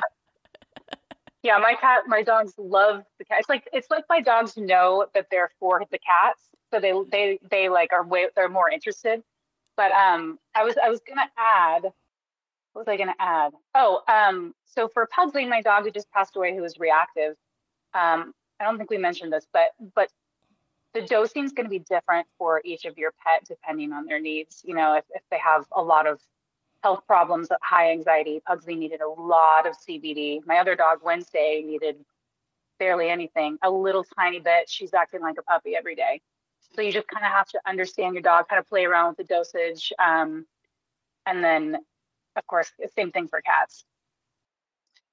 yeah 1.44 1.58
my 1.58 1.76
cat 1.80 2.04
my 2.08 2.22
dogs 2.22 2.54
love 2.58 3.04
the 3.20 3.26
cat. 3.26 3.40
It's 3.40 3.50
like 3.50 3.68
it's 3.74 3.90
like 3.90 4.06
my 4.10 4.22
dogs 4.22 4.58
know 4.58 5.08
that 5.14 5.28
they're 5.32 5.52
for 5.60 5.84
the 5.92 6.00
cats 6.00 6.42
so 6.74 6.80
they 6.80 6.94
they 7.12 7.40
they 7.50 7.70
like 7.70 7.92
are 7.92 8.06
way 8.06 8.28
they're 8.36 8.50
more 8.50 8.70
interested. 8.70 9.22
But 9.76 9.92
um 9.92 10.40
i 10.56 10.64
was 10.64 10.76
i 10.84 10.90
was 10.90 11.02
gonna 11.08 11.30
add 11.38 11.92
what 12.74 12.86
was 12.86 12.88
I 12.88 12.98
going 12.98 13.10
to 13.10 13.22
add? 13.22 13.52
Oh, 13.76 14.02
um, 14.08 14.54
so 14.66 14.88
for 14.88 15.06
Pugsley, 15.08 15.46
my 15.46 15.62
dog 15.62 15.84
who 15.84 15.92
just 15.92 16.12
passed 16.12 16.36
away, 16.36 16.56
who 16.56 16.62
was 16.62 16.80
reactive, 16.80 17.36
um, 17.94 18.34
I 18.60 18.64
don't 18.64 18.78
think 18.78 18.90
we 18.90 18.98
mentioned 18.98 19.34
this, 19.34 19.46
but 19.52 19.72
but 19.96 20.10
the 20.94 21.02
dosing 21.02 21.46
is 21.46 21.54
going 21.54 21.66
to 21.66 21.70
be 21.70 21.80
different 21.80 22.28
for 22.38 22.62
each 22.66 22.86
of 22.86 22.98
your 22.98 23.14
pet 23.26 23.44
depending 23.48 23.94
on 23.94 24.06
their 24.06 24.20
needs. 24.20 24.62
You 24.66 24.76
know, 24.76 24.96
if, 24.96 25.06
if 25.12 25.22
they 25.32 25.40
have 25.40 25.66
a 25.72 25.82
lot 25.82 26.06
of 26.06 26.20
health 26.84 27.06
problems, 27.08 27.50
high 27.62 27.92
anxiety, 27.92 28.42
Pugsley 28.46 28.76
needed 28.76 29.02
a 29.02 29.08
lot 29.08 29.68
of 29.68 29.76
CBD. 29.78 30.40
My 30.46 30.58
other 30.58 30.76
dog, 30.76 31.00
Wednesday, 31.04 31.64
needed 31.66 31.98
barely 32.80 33.10
anything, 33.10 33.58
a 33.62 33.70
little 33.70 34.04
tiny 34.04 34.40
bit. 34.40 34.70
She's 34.70 34.94
acting 34.94 35.22
like 35.22 35.38
a 35.38 35.44
puppy 35.44 35.76
every 35.76 35.96
day. 35.96 36.22
So 36.76 36.82
you 36.82 36.92
just 36.92 37.08
kind 37.08 37.26
of 37.26 37.32
have 37.32 37.48
to 37.50 37.60
understand 37.68 38.16
your 38.16 38.24
dog, 38.24 38.48
kind 38.48 38.60
of 38.60 38.68
play 38.68 38.86
around 38.86 39.10
with 39.10 39.18
the 39.18 39.34
dosage. 39.34 39.94
Um, 40.00 40.46
and 41.26 41.44
then, 41.44 41.78
of 42.36 42.48
course, 42.48 42.72
same 42.96 43.12
thing 43.12 43.28
for 43.28 43.42
cats. 43.42 43.86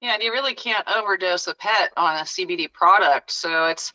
Yeah, 0.01 0.13
and 0.13 0.23
you 0.23 0.31
really 0.31 0.53
can't 0.53 0.87
overdose 0.87 1.47
a 1.47 1.55
pet 1.55 1.91
on 1.97 2.17
a 2.17 2.21
CBD 2.21 2.71
product. 2.71 3.31
So 3.31 3.65
it's 3.65 3.93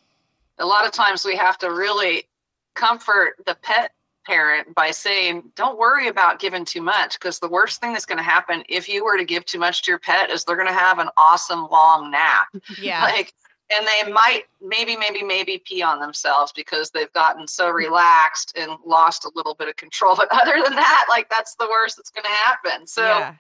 a 0.58 0.66
lot 0.66 0.86
of 0.86 0.92
times 0.92 1.24
we 1.24 1.36
have 1.36 1.58
to 1.58 1.72
really 1.72 2.28
comfort 2.74 3.36
the 3.46 3.56
pet 3.62 3.92
parent 4.26 4.74
by 4.74 4.90
saying, 4.90 5.44
don't 5.54 5.78
worry 5.78 6.08
about 6.08 6.40
giving 6.40 6.64
too 6.64 6.82
much 6.82 7.18
because 7.18 7.38
the 7.38 7.48
worst 7.48 7.80
thing 7.80 7.92
that's 7.92 8.06
going 8.06 8.18
to 8.18 8.24
happen 8.24 8.64
if 8.68 8.88
you 8.88 9.04
were 9.04 9.18
to 9.18 9.24
give 9.24 9.44
too 9.44 9.58
much 9.58 9.82
to 9.82 9.90
your 9.90 9.98
pet 9.98 10.30
is 10.30 10.44
they're 10.44 10.56
going 10.56 10.68
to 10.68 10.74
have 10.74 10.98
an 10.98 11.08
awesome 11.16 11.68
long 11.70 12.10
nap. 12.10 12.46
Yeah. 12.80 13.02
Like, 13.02 13.32
and 13.72 13.86
they 13.86 14.10
might 14.12 14.42
maybe, 14.60 14.96
maybe, 14.96 15.22
maybe 15.22 15.62
pee 15.64 15.82
on 15.82 16.00
themselves 16.00 16.52
because 16.52 16.90
they've 16.90 17.12
gotten 17.12 17.46
so 17.46 17.70
relaxed 17.70 18.56
and 18.56 18.72
lost 18.84 19.24
a 19.24 19.30
little 19.34 19.54
bit 19.54 19.68
of 19.68 19.76
control. 19.76 20.16
But 20.18 20.28
other 20.30 20.62
than 20.62 20.74
that, 20.74 21.06
like 21.08 21.28
that's 21.30 21.54
the 21.54 21.68
worst 21.68 21.96
that's 21.96 22.10
going 22.10 22.24
to 22.24 22.30
happen. 22.30 22.86
So, 22.86 23.02
yeah 23.04 23.34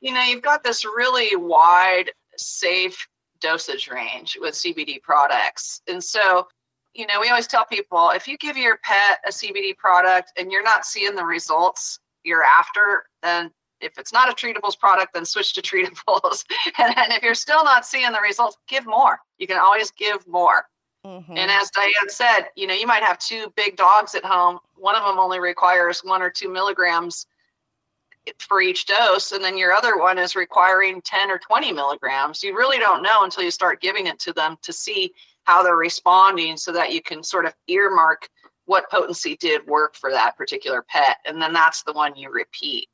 you 0.00 0.12
know, 0.12 0.22
you've 0.22 0.42
got 0.42 0.62
this 0.62 0.84
really 0.84 1.36
wide, 1.36 2.10
safe 2.36 3.08
dosage 3.40 3.88
range 3.88 4.38
with 4.40 4.54
CBD 4.54 5.02
products. 5.02 5.82
And 5.88 6.02
so, 6.02 6.48
you 6.94 7.06
know, 7.06 7.20
we 7.20 7.28
always 7.28 7.46
tell 7.46 7.64
people 7.64 8.10
if 8.10 8.28
you 8.28 8.36
give 8.38 8.56
your 8.56 8.78
pet 8.82 9.18
a 9.26 9.30
CBD 9.30 9.76
product 9.76 10.32
and 10.38 10.50
you're 10.50 10.62
not 10.62 10.86
seeing 10.86 11.14
the 11.14 11.24
results 11.24 11.98
you're 12.24 12.42
after, 12.42 13.04
then 13.22 13.50
if 13.80 13.98
it's 13.98 14.12
not 14.12 14.30
a 14.30 14.32
treatibles 14.32 14.78
product, 14.78 15.14
then 15.14 15.24
switch 15.24 15.52
to 15.54 15.62
treatibles. 15.62 16.44
and, 16.78 16.96
and 16.96 17.12
if 17.12 17.22
you're 17.22 17.34
still 17.34 17.64
not 17.64 17.86
seeing 17.86 18.12
the 18.12 18.20
results, 18.20 18.56
give 18.68 18.86
more. 18.86 19.18
You 19.38 19.46
can 19.46 19.58
always 19.58 19.90
give 19.90 20.26
more. 20.26 20.64
Mm-hmm. 21.04 21.36
And 21.36 21.50
as 21.50 21.70
Diane 21.70 22.08
said, 22.08 22.46
you 22.56 22.66
know, 22.66 22.74
you 22.74 22.86
might 22.86 23.02
have 23.02 23.18
two 23.18 23.52
big 23.56 23.76
dogs 23.76 24.14
at 24.14 24.24
home. 24.24 24.58
One 24.74 24.96
of 24.96 25.04
them 25.04 25.18
only 25.18 25.38
requires 25.38 26.00
one 26.00 26.20
or 26.20 26.30
two 26.30 26.52
milligrams 26.52 27.26
for 28.38 28.60
each 28.60 28.86
dose, 28.86 29.30
and 29.30 29.44
then 29.44 29.56
your 29.56 29.72
other 29.72 29.96
one 29.96 30.18
is 30.18 30.34
requiring 30.34 31.00
10 31.02 31.30
or 31.30 31.38
20 31.38 31.72
milligrams. 31.72 32.42
You 32.42 32.56
really 32.56 32.78
don't 32.78 33.02
know 33.02 33.22
until 33.22 33.44
you 33.44 33.52
start 33.52 33.80
giving 33.80 34.08
it 34.08 34.18
to 34.20 34.32
them 34.32 34.56
to 34.62 34.72
see 34.72 35.12
how 35.44 35.62
they're 35.62 35.76
responding 35.76 36.56
so 36.56 36.72
that 36.72 36.92
you 36.92 37.00
can 37.00 37.22
sort 37.22 37.46
of 37.46 37.54
earmark 37.68 38.28
what 38.64 38.90
potency 38.90 39.36
did 39.36 39.64
work 39.66 39.94
for 39.94 40.10
that 40.10 40.36
particular 40.36 40.84
pet. 40.88 41.18
And 41.24 41.40
then 41.40 41.52
that's 41.52 41.84
the 41.84 41.92
one 41.92 42.16
you 42.16 42.32
repeat. 42.32 42.88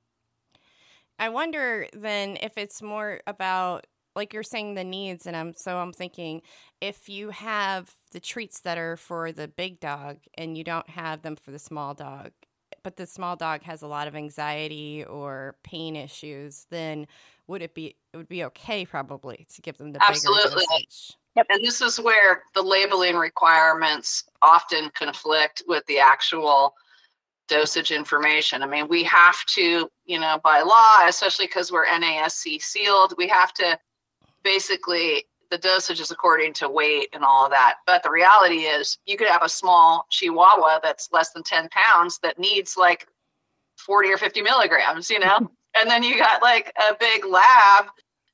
I 1.19 1.29
wonder 1.29 1.87
then 1.93 2.37
if 2.43 2.59
it's 2.59 2.83
more 2.83 3.21
about 3.27 3.87
like 4.15 4.35
you're 4.35 4.43
saying 4.43 4.75
the 4.75 4.85
needs 4.85 5.27
and 5.27 5.37
I'm 5.37 5.55
so 5.55 5.79
I'm 5.79 5.93
thinking 5.93 6.43
if 6.81 7.09
you 7.09 7.31
have 7.31 7.95
the 8.11 8.21
treats 8.21 8.61
that 8.61 8.79
are 8.79 8.97
for 8.97 9.33
the 9.33 9.49
big 9.49 9.81
dog 9.81 10.19
and 10.35 10.57
you 10.57 10.65
don't 10.65 10.89
have 10.91 11.23
them 11.23 11.37
for 11.37 11.51
the 11.51 11.59
small 11.59 11.95
dog 11.95 12.33
but 12.83 12.97
the 12.97 13.07
small 13.07 13.37
dog 13.37 13.63
has 13.63 13.83
a 13.83 13.87
lot 13.87 14.09
of 14.09 14.17
anxiety 14.17 15.05
or 15.05 15.57
pain 15.63 15.97
issues 15.97 16.67
then 16.71 17.07
would 17.47 17.63
it 17.63 17.75
be 17.75 17.97
it 18.13 18.17
would 18.17 18.29
be 18.29 18.45
okay 18.45 18.85
probably 18.85 19.47
to 19.55 19.63
give 19.63 19.79
them 19.79 19.93
the 19.93 20.01
Absolutely. 20.07 20.65
Yep. 21.35 21.47
And 21.49 21.65
this 21.65 21.81
is 21.81 21.99
where 21.99 22.43
the 22.55 22.63
labeling 22.63 23.17
requirements 23.17 24.25
often 24.43 24.91
conflict 24.91 25.63
with 25.67 25.85
the 25.87 25.99
actual 25.99 26.75
dosage 27.53 27.91
information. 27.91 28.63
I 28.63 28.67
mean, 28.67 28.89
we 28.89 29.05
have 29.05 29.45
to, 29.47 29.91
you 30.07 30.19
know, 30.19 30.41
by 30.43 30.63
law, 30.63 31.07
especially 31.07 31.47
because 31.47 31.71
we're 31.71 31.87
NASC 31.87 32.63
sealed, 32.63 33.15
we 33.19 33.29
have 33.29 33.53
to 33.55 33.79
basically 34.43 35.27
the 35.51 35.59
dosage 35.59 36.01
is 36.01 36.11
according 36.11 36.55
to 36.55 36.69
weight 36.69 37.11
and 37.13 37.23
all 37.23 37.45
of 37.45 37.51
that. 37.51 37.75
But 37.87 38.03
the 38.03 38.11
reality 38.11 38.61
is, 38.61 38.97
you 39.05 39.19
could 39.19 39.29
have 39.29 39.43
a 39.43 39.51
small 39.51 40.07
Chihuahua 40.09 40.81
that's 40.83 41.11
less 41.13 41.33
than 41.33 41.43
10 41.43 41.69
pounds 41.69 42.19
that 42.23 42.39
needs 42.39 42.79
like 42.79 43.07
40 43.77 44.13
or 44.13 44.17
50 44.17 44.41
milligrams, 44.41 45.11
you 45.11 45.19
know? 45.19 45.37
and 45.79 45.91
then 45.91 46.03
you 46.03 46.17
got 46.17 46.41
like 46.41 46.73
a 46.79 46.97
big 46.99 47.27
lab 47.27 47.85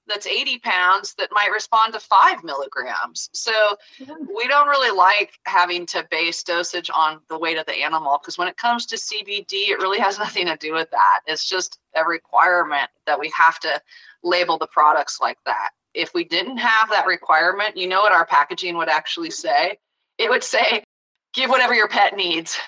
that's 0.09 0.27
80 0.27 0.59
pounds 0.59 1.14
that 1.14 1.29
might 1.33 1.51
respond 1.53 1.92
to 1.92 2.01
five 2.01 2.42
milligrams. 2.42 3.31
So 3.33 3.53
mm-hmm. 4.01 4.25
we 4.37 4.49
don't 4.49 4.68
really 4.68 4.97
like 4.97 5.33
having 5.44 5.87
to 5.87 6.07
base 6.11 6.42
dosage 6.42 6.90
on 6.94 7.21
the 7.29 7.38
weight 7.38 7.59
of 7.59 7.66
the 7.66 7.83
animal 7.83 8.18
because 8.21 8.38
when 8.38 8.49
it 8.49 8.57
comes 8.57 8.87
to 8.87 8.97
CBD, 8.97 9.68
it 9.68 9.79
really 9.79 9.99
has 9.99 10.18
nothing 10.18 10.47
to 10.47 10.57
do 10.57 10.75
with 10.75 10.90
that. 10.90 11.21
It's 11.27 11.49
just 11.49 11.79
a 11.94 12.05
requirement 12.05 12.90
that 13.07 13.21
we 13.21 13.33
have 13.37 13.59
to 13.61 13.81
label 14.23 14.59
the 14.59 14.66
products 14.66 15.21
like 15.21 15.38
that. 15.47 15.71
If 15.94 16.14
we 16.14 16.25
didn't 16.25 16.59
have 16.59 16.90
that 16.90 17.07
requirement, 17.07 17.77
you 17.77 17.88
know 17.88 18.03
what 18.03 18.12
our 18.12 18.27
packaging 18.27 18.77
would 18.77 18.88
actually 18.88 19.31
say? 19.31 19.79
It 20.18 20.31
would 20.31 20.44
say, 20.44 20.85
give 21.33 21.51
whatever 21.51 21.75
your 21.75 21.88
pet 21.88 22.16
needs 22.16 22.59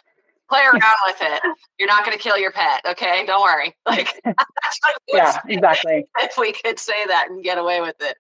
play 0.51 0.63
around 0.63 0.97
with 1.07 1.17
it. 1.21 1.41
You're 1.79 1.89
not 1.89 2.05
going 2.05 2.17
to 2.17 2.23
kill 2.23 2.37
your 2.37 2.51
pet, 2.51 2.83
okay? 2.87 3.25
Don't 3.25 3.43
worry. 3.43 3.75
Like, 3.87 4.21
yeah, 5.09 5.39
exactly. 5.49 6.05
If 6.19 6.39
we 6.39 6.53
could 6.53 6.79
say 6.79 7.07
that 7.07 7.27
and 7.29 7.43
get 7.43 7.59
away 7.59 7.81
with 7.81 7.97
it, 8.01 8.17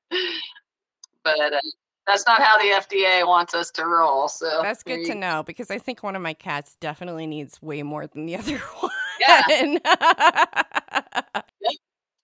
but 1.22 1.38
uh, 1.38 1.60
that's 2.06 2.26
not 2.26 2.42
how 2.42 2.58
the 2.58 2.84
FDA 2.84 3.26
wants 3.26 3.54
us 3.54 3.70
to 3.72 3.86
roll. 3.86 4.28
So 4.28 4.60
that's 4.62 4.82
good 4.82 5.04
to 5.06 5.14
know 5.14 5.44
because 5.46 5.70
I 5.70 5.78
think 5.78 6.02
one 6.02 6.16
of 6.16 6.22
my 6.22 6.34
cats 6.34 6.76
definitely 6.80 7.26
needs 7.26 7.62
way 7.62 7.82
more 7.82 8.06
than 8.06 8.26
the 8.26 8.36
other 8.36 8.58
one. 8.80 8.90
Yeah. 9.20 9.42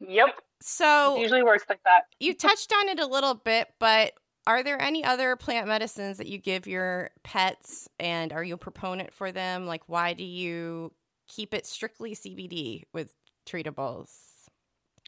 yep. 0.01 0.29
So 0.61 1.17
it 1.17 1.21
usually 1.21 1.45
works 1.45 1.65
like 1.69 1.81
that. 1.85 2.05
you 2.19 2.35
touched 2.35 2.73
on 2.73 2.89
it 2.89 2.99
a 2.99 3.07
little 3.07 3.35
bit, 3.35 3.69
but 3.79 4.13
are 4.47 4.63
there 4.63 4.81
any 4.81 5.05
other 5.05 5.37
plant 5.37 5.67
medicines 5.67 6.19
that 6.19 6.27
you 6.29 6.39
give 6.39 6.67
your 6.67 7.11
pets 7.25 7.89
and 7.99 8.33
are 8.33 8.45
you 8.45 8.55
a 8.55 8.59
proponent 8.59 9.13
for 9.13 9.33
them? 9.33 9.67
Like 9.67 9.83
why 9.87 10.13
do 10.13 10.25
you 10.25 10.93
keep 11.29 11.53
it 11.53 11.67
strictly 11.67 12.15
CBD 12.15 12.85
with 12.93 13.15
treatibles? 13.45 14.11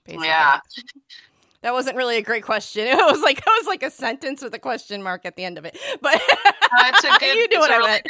Basically? 0.05 0.27
Yeah. 0.27 0.61
That 1.63 1.73
wasn't 1.73 1.97
really 1.97 2.17
a 2.17 2.23
great 2.23 2.45
question. 2.45 2.87
It 2.89 2.97
was 2.97 3.23
like 3.23 3.39
it 3.39 3.47
was 3.47 3.67
like 3.67 3.83
a 3.83 3.91
sentence 3.91 4.43
with 4.43 4.55
a 4.55 4.59
question 4.59 5.03
mark 5.03 5.25
at 5.25 5.37
the 5.37 5.45
end 5.45 5.59
of 5.59 5.65
it. 5.65 5.79
But 6.01 6.21
That's 6.79 7.05
a 7.05 7.09
good, 7.21 7.37
you 7.37 7.49
do 7.49 7.59
what 7.59 7.71
I 7.71 7.77
really 7.77 8.03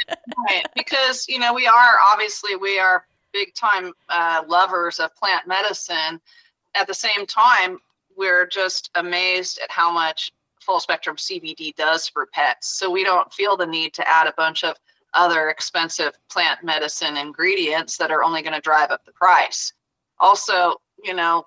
meant. 0.49 0.67
Because 0.75 1.27
you 1.27 1.39
know 1.39 1.53
we 1.53 1.67
are 1.67 1.97
obviously 2.11 2.55
we 2.55 2.79
are 2.79 3.05
big 3.33 3.53
time 3.53 3.93
uh, 4.09 4.43
lovers 4.47 4.99
of 4.99 5.15
plant 5.15 5.47
medicine. 5.47 6.19
At 6.75 6.87
the 6.87 6.93
same 6.93 7.25
time, 7.25 7.79
we're 8.15 8.45
just 8.45 8.91
amazed 8.95 9.59
at 9.63 9.71
how 9.71 9.91
much 9.91 10.31
full 10.69 10.79
spectrum 10.79 11.15
CBD 11.15 11.73
does 11.75 12.07
for 12.07 12.27
pets. 12.27 12.77
So 12.77 12.91
we 12.91 13.03
don't 13.03 13.33
feel 13.33 13.57
the 13.57 13.65
need 13.65 13.91
to 13.95 14.07
add 14.07 14.27
a 14.27 14.33
bunch 14.37 14.63
of 14.63 14.75
other 15.15 15.49
expensive 15.49 16.13
plant 16.31 16.63
medicine 16.63 17.17
ingredients 17.17 17.97
that 17.97 18.11
are 18.11 18.21
only 18.21 18.43
going 18.43 18.53
to 18.53 18.61
drive 18.61 18.91
up 18.91 19.03
the 19.03 19.11
price. 19.13 19.73
Also, 20.19 20.75
you 21.03 21.15
know, 21.15 21.43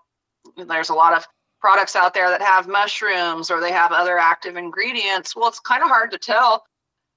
there's 0.56 0.88
a 0.88 0.94
lot 0.94 1.16
of 1.16 1.24
products 1.60 1.94
out 1.94 2.14
there 2.14 2.30
that 2.30 2.42
have 2.42 2.66
mushrooms 2.66 3.48
or 3.48 3.60
they 3.60 3.70
have 3.70 3.92
other 3.92 4.18
active 4.18 4.56
ingredients. 4.56 5.36
Well, 5.36 5.48
it's 5.48 5.60
kind 5.60 5.84
of 5.84 5.88
hard 5.88 6.10
to 6.10 6.18
tell 6.18 6.64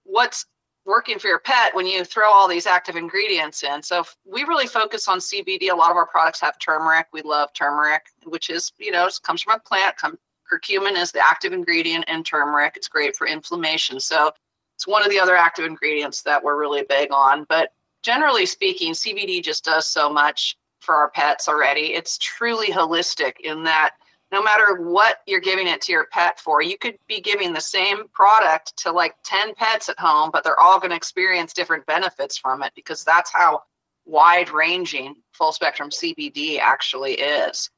what's 0.03 0.45
working 0.85 1.17
for 1.17 1.27
your 1.27 1.39
pet 1.39 1.73
when 1.73 1.87
you 1.87 2.03
throw 2.03 2.31
all 2.31 2.47
these 2.47 2.67
active 2.67 2.95
ingredients 2.95 3.63
in. 3.63 3.81
So 3.81 4.03
we 4.25 4.43
really 4.43 4.67
focus 4.67 5.07
on 5.07 5.17
CBD. 5.17 5.71
A 5.71 5.75
lot 5.75 5.89
of 5.89 5.97
our 5.97 6.05
products 6.05 6.39
have 6.41 6.59
turmeric. 6.59 7.07
We 7.11 7.23
love 7.23 7.51
turmeric, 7.53 8.03
which 8.25 8.51
is, 8.51 8.71
you 8.77 8.91
know, 8.91 9.09
comes 9.23 9.41
from 9.41 9.55
a 9.55 9.59
plant, 9.59 9.97
come, 9.97 10.19
Curcumin 10.51 10.97
is 10.97 11.11
the 11.11 11.25
active 11.25 11.53
ingredient 11.53 12.05
in 12.07 12.23
turmeric. 12.23 12.75
It's 12.75 12.87
great 12.87 13.15
for 13.15 13.27
inflammation. 13.27 13.99
So 13.99 14.31
it's 14.75 14.87
one 14.87 15.03
of 15.03 15.09
the 15.09 15.19
other 15.19 15.35
active 15.35 15.65
ingredients 15.65 16.21
that 16.23 16.43
we're 16.43 16.59
really 16.59 16.83
big 16.87 17.11
on. 17.11 17.45
But 17.47 17.73
generally 18.03 18.45
speaking, 18.45 18.93
CBD 18.93 19.43
just 19.43 19.65
does 19.65 19.87
so 19.87 20.09
much 20.09 20.57
for 20.81 20.95
our 20.95 21.09
pets 21.09 21.47
already. 21.47 21.93
It's 21.93 22.17
truly 22.17 22.67
holistic 22.67 23.39
in 23.43 23.63
that 23.63 23.91
no 24.31 24.41
matter 24.41 24.81
what 24.81 25.19
you're 25.27 25.39
giving 25.39 25.67
it 25.67 25.81
to 25.81 25.91
your 25.91 26.07
pet 26.11 26.39
for, 26.39 26.61
you 26.61 26.77
could 26.77 26.97
be 27.07 27.21
giving 27.21 27.53
the 27.53 27.61
same 27.61 28.07
product 28.09 28.75
to 28.77 28.91
like 28.91 29.15
10 29.23 29.55
pets 29.55 29.87
at 29.87 29.99
home, 29.99 30.29
but 30.31 30.43
they're 30.43 30.59
all 30.59 30.79
going 30.79 30.89
to 30.89 30.95
experience 30.95 31.53
different 31.53 31.85
benefits 31.85 32.37
from 32.37 32.63
it 32.63 32.73
because 32.75 33.03
that's 33.03 33.31
how 33.31 33.63
wide 34.05 34.49
ranging 34.49 35.15
full 35.31 35.51
spectrum 35.51 35.89
CBD 35.89 36.59
actually 36.59 37.13
is. 37.13 37.69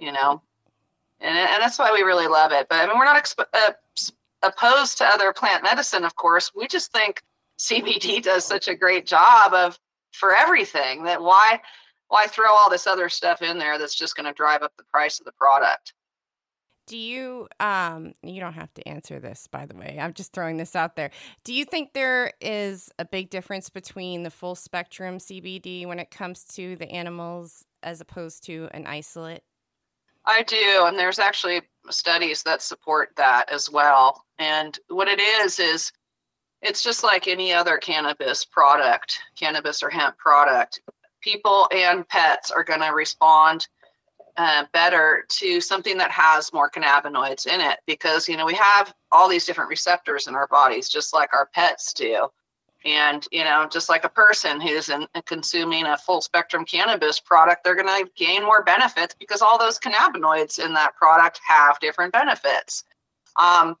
You 0.00 0.12
know, 0.12 0.42
and, 1.20 1.36
and 1.36 1.62
that's 1.62 1.78
why 1.78 1.92
we 1.92 2.02
really 2.02 2.26
love 2.26 2.52
it. 2.52 2.66
But 2.68 2.80
I 2.80 2.86
mean, 2.86 2.98
we're 2.98 3.04
not 3.04 3.34
uh, 3.38 3.72
opposed 4.42 4.98
to 4.98 5.04
other 5.04 5.32
plant 5.32 5.62
medicine, 5.62 6.04
of 6.04 6.16
course. 6.16 6.52
We 6.54 6.66
just 6.66 6.92
think 6.92 7.22
CBD 7.58 8.22
does 8.22 8.44
such 8.44 8.68
a 8.68 8.74
great 8.74 9.06
job 9.06 9.52
of 9.52 9.78
for 10.12 10.34
everything 10.34 11.04
that 11.04 11.22
why 11.22 11.60
why 12.08 12.26
throw 12.26 12.50
all 12.50 12.68
this 12.70 12.88
other 12.88 13.08
stuff 13.08 13.40
in 13.40 13.58
there 13.58 13.78
that's 13.78 13.94
just 13.94 14.16
going 14.16 14.26
to 14.26 14.32
drive 14.32 14.62
up 14.62 14.72
the 14.76 14.84
price 14.92 15.20
of 15.20 15.26
the 15.26 15.32
product. 15.32 15.92
Do 16.88 16.96
you 16.96 17.46
um 17.60 18.14
you 18.22 18.40
don't 18.40 18.54
have 18.54 18.74
to 18.74 18.88
answer 18.88 19.20
this 19.20 19.46
by 19.46 19.66
the 19.66 19.76
way. 19.76 19.96
I'm 20.00 20.12
just 20.12 20.32
throwing 20.32 20.56
this 20.56 20.74
out 20.74 20.96
there. 20.96 21.10
Do 21.44 21.54
you 21.54 21.64
think 21.64 21.92
there 21.92 22.32
is 22.40 22.90
a 22.98 23.04
big 23.04 23.30
difference 23.30 23.70
between 23.70 24.24
the 24.24 24.30
full 24.30 24.56
spectrum 24.56 25.18
CBD 25.18 25.86
when 25.86 26.00
it 26.00 26.10
comes 26.10 26.42
to 26.56 26.74
the 26.76 26.90
animals 26.90 27.64
as 27.84 28.00
opposed 28.00 28.42
to 28.44 28.68
an 28.72 28.86
isolate? 28.88 29.44
I 30.24 30.42
do, 30.42 30.84
and 30.86 30.98
there's 30.98 31.18
actually 31.18 31.62
studies 31.90 32.42
that 32.42 32.62
support 32.62 33.10
that 33.16 33.50
as 33.50 33.70
well. 33.70 34.24
And 34.38 34.78
what 34.88 35.08
it 35.08 35.20
is 35.20 35.58
is 35.58 35.92
it's 36.62 36.82
just 36.82 37.02
like 37.02 37.26
any 37.26 37.52
other 37.52 37.78
cannabis 37.78 38.44
product, 38.44 39.18
cannabis 39.38 39.82
or 39.82 39.90
hemp 39.90 40.18
product. 40.18 40.80
People 41.22 41.68
and 41.74 42.06
pets 42.08 42.50
are 42.50 42.64
going 42.64 42.80
to 42.80 42.90
respond 42.90 43.66
uh, 44.36 44.64
better 44.72 45.24
to 45.28 45.60
something 45.60 45.98
that 45.98 46.10
has 46.10 46.52
more 46.52 46.70
cannabinoids 46.70 47.46
in 47.46 47.60
it 47.60 47.78
because 47.86 48.28
you 48.28 48.36
know 48.36 48.46
we 48.46 48.54
have 48.54 48.94
all 49.10 49.28
these 49.28 49.44
different 49.44 49.70
receptors 49.70 50.28
in 50.28 50.34
our 50.34 50.46
bodies, 50.48 50.88
just 50.88 51.12
like 51.12 51.32
our 51.34 51.48
pets 51.52 51.92
do. 51.92 52.28
And, 52.84 53.26
you 53.30 53.44
know, 53.44 53.68
just 53.70 53.88
like 53.88 54.04
a 54.04 54.08
person 54.08 54.60
who's 54.60 54.88
in, 54.88 55.06
consuming 55.26 55.84
a 55.84 55.98
full 55.98 56.22
spectrum 56.22 56.64
cannabis 56.64 57.20
product, 57.20 57.62
they're 57.62 57.74
going 57.74 57.86
to 57.86 58.10
gain 58.16 58.42
more 58.42 58.62
benefits 58.62 59.14
because 59.18 59.42
all 59.42 59.58
those 59.58 59.78
cannabinoids 59.78 60.64
in 60.64 60.72
that 60.74 60.96
product 60.96 61.40
have 61.46 61.78
different 61.80 62.12
benefits. 62.12 62.84
Um, 63.36 63.76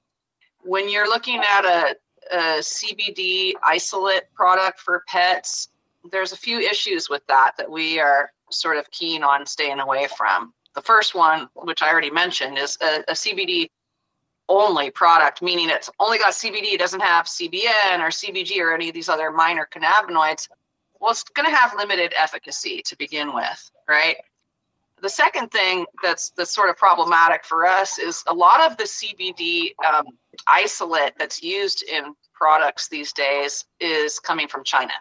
when 0.62 0.90
you're 0.90 1.08
looking 1.08 1.40
at 1.42 1.64
a, 1.64 1.96
a 2.30 2.58
CBD 2.60 3.52
isolate 3.64 4.24
product 4.34 4.80
for 4.80 5.02
pets, 5.08 5.68
there's 6.10 6.32
a 6.32 6.36
few 6.36 6.58
issues 6.58 7.08
with 7.08 7.26
that 7.28 7.52
that 7.56 7.70
we 7.70 7.98
are 7.98 8.32
sort 8.50 8.76
of 8.76 8.90
keen 8.90 9.22
on 9.22 9.46
staying 9.46 9.80
away 9.80 10.08
from. 10.16 10.52
The 10.74 10.82
first 10.82 11.14
one, 11.14 11.48
which 11.54 11.82
I 11.82 11.90
already 11.90 12.10
mentioned, 12.10 12.58
is 12.58 12.78
a, 12.80 13.00
a 13.08 13.12
CBD 13.12 13.70
only 14.50 14.90
product, 14.90 15.40
meaning 15.40 15.70
it's 15.70 15.88
only 16.00 16.18
got 16.18 16.32
CBD, 16.32 16.76
doesn't 16.76 17.00
have 17.00 17.26
CBN 17.26 18.00
or 18.00 18.08
CBG 18.08 18.58
or 18.58 18.74
any 18.74 18.88
of 18.88 18.94
these 18.94 19.08
other 19.08 19.30
minor 19.30 19.66
cannabinoids, 19.72 20.48
well, 21.00 21.12
it's 21.12 21.22
going 21.22 21.48
to 21.48 21.56
have 21.56 21.74
limited 21.76 22.12
efficacy 22.18 22.82
to 22.86 22.96
begin 22.96 23.32
with, 23.32 23.70
right? 23.88 24.16
The 25.00 25.08
second 25.08 25.50
thing 25.50 25.86
that's 26.02 26.30
that's 26.30 26.52
sort 26.52 26.68
of 26.68 26.76
problematic 26.76 27.44
for 27.44 27.64
us 27.64 27.98
is 27.98 28.22
a 28.26 28.34
lot 28.34 28.70
of 28.70 28.76
the 28.76 28.84
CBD 28.84 29.72
um, 29.82 30.04
isolate 30.46 31.14
that's 31.16 31.42
used 31.42 31.82
in 31.82 32.14
products 32.34 32.88
these 32.88 33.12
days 33.14 33.64
is 33.78 34.18
coming 34.18 34.46
from 34.46 34.62
China, 34.62 34.92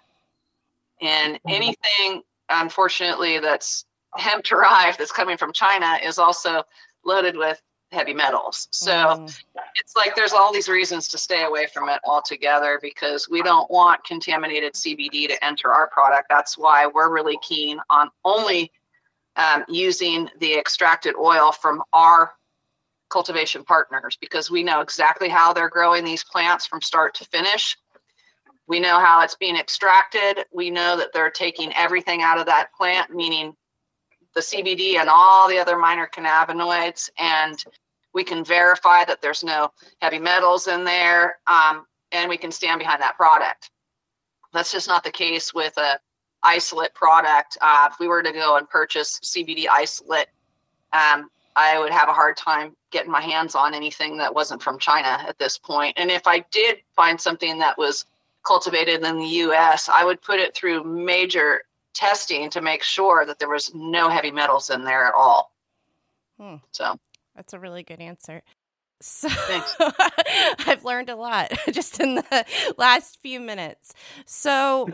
and 1.01 1.35
mm-hmm. 1.35 1.49
anything, 1.49 2.21
unfortunately, 2.47 3.39
that's 3.39 3.83
hemp 4.15 4.45
derived 4.45 4.99
that's 4.99 5.11
coming 5.11 5.35
from 5.35 5.51
China 5.51 5.99
is 6.01 6.17
also 6.17 6.63
loaded 7.03 7.35
with 7.35 7.61
heavy 7.91 8.13
metals. 8.13 8.67
So 8.71 8.91
mm. 8.91 9.41
it's 9.75 9.95
like 9.95 10.15
there's 10.15 10.33
all 10.33 10.53
these 10.53 10.69
reasons 10.69 11.07
to 11.09 11.17
stay 11.17 11.43
away 11.43 11.67
from 11.73 11.89
it 11.89 11.99
altogether 12.05 12.79
because 12.81 13.27
we 13.29 13.41
don't 13.41 13.69
want 13.71 14.03
contaminated 14.03 14.73
CBD 14.73 15.27
to 15.27 15.43
enter 15.43 15.71
our 15.71 15.87
product. 15.89 16.27
That's 16.29 16.57
why 16.57 16.87
we're 16.87 17.11
really 17.11 17.37
keen 17.41 17.79
on 17.89 18.09
only 18.23 18.71
um, 19.35 19.63
using 19.67 20.29
the 20.39 20.57
extracted 20.57 21.15
oil 21.15 21.51
from 21.51 21.81
our 21.93 22.33
cultivation 23.09 23.63
partners 23.63 24.17
because 24.21 24.51
we 24.51 24.61
know 24.61 24.81
exactly 24.81 25.29
how 25.29 25.51
they're 25.51 25.69
growing 25.69 26.03
these 26.03 26.23
plants 26.23 26.67
from 26.67 26.81
start 26.81 27.15
to 27.15 27.25
finish. 27.25 27.75
We 28.67 28.79
know 28.79 28.99
how 28.99 29.23
it's 29.23 29.35
being 29.35 29.55
extracted. 29.55 30.45
We 30.53 30.69
know 30.69 30.95
that 30.97 31.09
they're 31.11 31.31
taking 31.31 31.73
everything 31.73 32.21
out 32.21 32.37
of 32.37 32.45
that 32.45 32.69
plant, 32.77 33.09
meaning 33.09 33.55
the 34.39 34.57
CBD 34.57 34.95
and 34.95 35.09
all 35.09 35.49
the 35.49 35.57
other 35.57 35.77
minor 35.77 36.07
cannabinoids, 36.07 37.09
and 37.17 37.61
we 38.13 38.23
can 38.23 38.43
verify 38.43 39.03
that 39.03 39.21
there's 39.21 39.43
no 39.43 39.71
heavy 40.01 40.19
metals 40.19 40.67
in 40.67 40.85
there, 40.85 41.39
um, 41.47 41.85
and 42.13 42.29
we 42.29 42.37
can 42.37 42.51
stand 42.51 42.79
behind 42.79 43.01
that 43.01 43.17
product. 43.17 43.69
That's 44.53 44.71
just 44.71 44.87
not 44.87 45.03
the 45.03 45.11
case 45.11 45.53
with 45.53 45.77
a 45.77 45.99
isolate 46.41 46.93
product. 46.93 47.57
Uh, 47.59 47.89
if 47.91 47.99
we 47.99 48.07
were 48.07 48.23
to 48.23 48.31
go 48.31 48.55
and 48.55 48.69
purchase 48.69 49.19
CBD 49.19 49.67
isolate, 49.69 50.29
um, 50.93 51.29
I 51.55 51.77
would 51.77 51.91
have 51.91 52.07
a 52.07 52.13
hard 52.13 52.37
time 52.37 52.75
getting 52.91 53.11
my 53.11 53.21
hands 53.21 53.55
on 53.55 53.73
anything 53.73 54.17
that 54.19 54.33
wasn't 54.33 54.63
from 54.63 54.79
China 54.79 55.21
at 55.27 55.37
this 55.37 55.57
point. 55.57 55.95
And 55.97 56.09
if 56.09 56.25
I 56.25 56.45
did 56.51 56.77
find 56.95 57.19
something 57.19 57.59
that 57.59 57.77
was 57.77 58.05
cultivated 58.47 59.03
in 59.03 59.17
the 59.17 59.27
US, 59.27 59.89
I 59.89 60.05
would 60.05 60.21
put 60.21 60.39
it 60.39 60.55
through 60.55 60.85
major 60.85 61.63
testing 61.93 62.49
to 62.51 62.61
make 62.61 62.83
sure 62.83 63.25
that 63.25 63.39
there 63.39 63.49
was 63.49 63.73
no 63.73 64.09
heavy 64.09 64.31
metals 64.31 64.69
in 64.69 64.83
there 64.83 65.05
at 65.05 65.13
all. 65.13 65.51
Hmm. 66.39 66.55
So 66.71 66.97
that's 67.35 67.53
a 67.53 67.59
really 67.59 67.83
good 67.83 67.99
answer. 67.99 68.41
So 69.01 69.29
I've 70.65 70.83
learned 70.83 71.09
a 71.09 71.15
lot 71.15 71.51
just 71.71 71.99
in 71.99 72.15
the 72.15 72.45
last 72.77 73.19
few 73.21 73.39
minutes. 73.39 73.93
So, 74.25 74.89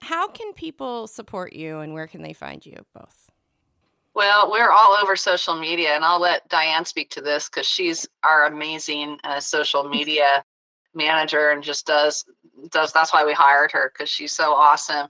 how 0.00 0.28
can 0.28 0.54
people 0.54 1.06
support 1.06 1.52
you 1.52 1.80
and 1.80 1.92
where 1.92 2.06
can 2.06 2.22
they 2.22 2.32
find 2.32 2.64
you 2.64 2.76
both? 2.94 3.30
Well, 4.14 4.50
we're 4.50 4.70
all 4.70 4.96
over 5.00 5.14
social 5.14 5.58
media, 5.58 5.90
and 5.94 6.04
I'll 6.04 6.20
let 6.20 6.48
Diane 6.48 6.84
speak 6.84 7.10
to 7.10 7.20
this 7.20 7.48
because 7.48 7.66
she's 7.66 8.08
our 8.28 8.46
amazing 8.46 9.18
uh, 9.24 9.40
social 9.40 9.88
media 9.88 10.42
manager 10.94 11.50
and 11.50 11.62
just 11.62 11.86
does 11.86 12.24
does. 12.70 12.92
That's 12.92 13.12
why 13.12 13.24
we 13.24 13.34
hired 13.34 13.72
her 13.72 13.92
because 13.92 14.08
she's 14.08 14.32
so 14.32 14.54
awesome 14.54 15.08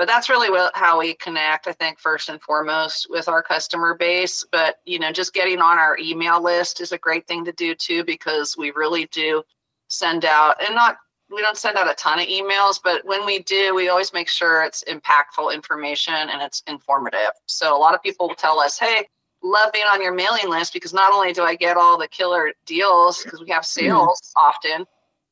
but 0.00 0.08
that's 0.08 0.30
really 0.30 0.48
what, 0.48 0.74
how 0.74 0.98
we 0.98 1.12
connect 1.12 1.68
i 1.68 1.72
think 1.72 1.98
first 1.98 2.30
and 2.30 2.40
foremost 2.40 3.06
with 3.10 3.28
our 3.28 3.42
customer 3.42 3.94
base 3.94 4.46
but 4.50 4.76
you 4.86 4.98
know 4.98 5.12
just 5.12 5.34
getting 5.34 5.60
on 5.60 5.76
our 5.76 5.98
email 5.98 6.42
list 6.42 6.80
is 6.80 6.92
a 6.92 6.98
great 6.98 7.26
thing 7.26 7.44
to 7.44 7.52
do 7.52 7.74
too 7.74 8.02
because 8.04 8.56
we 8.56 8.70
really 8.70 9.06
do 9.12 9.42
send 9.88 10.24
out 10.24 10.56
and 10.64 10.74
not 10.74 10.96
we 11.30 11.42
don't 11.42 11.58
send 11.58 11.76
out 11.76 11.90
a 11.90 11.92
ton 11.96 12.18
of 12.18 12.26
emails 12.28 12.80
but 12.82 13.04
when 13.04 13.26
we 13.26 13.40
do 13.40 13.74
we 13.74 13.90
always 13.90 14.14
make 14.14 14.28
sure 14.30 14.62
it's 14.62 14.82
impactful 14.84 15.54
information 15.54 16.14
and 16.14 16.40
it's 16.40 16.62
informative 16.66 17.32
so 17.44 17.76
a 17.76 17.78
lot 17.78 17.94
of 17.94 18.02
people 18.02 18.30
tell 18.30 18.58
us 18.58 18.78
hey 18.78 19.06
love 19.42 19.70
being 19.70 19.84
on 19.84 20.02
your 20.02 20.14
mailing 20.14 20.48
list 20.48 20.72
because 20.72 20.94
not 20.94 21.12
only 21.12 21.34
do 21.34 21.42
i 21.42 21.54
get 21.54 21.76
all 21.76 21.98
the 21.98 22.08
killer 22.08 22.54
deals 22.64 23.22
because 23.22 23.42
we 23.42 23.50
have 23.50 23.66
sales 23.66 24.18
mm-hmm. 24.18 24.48
often 24.48 24.86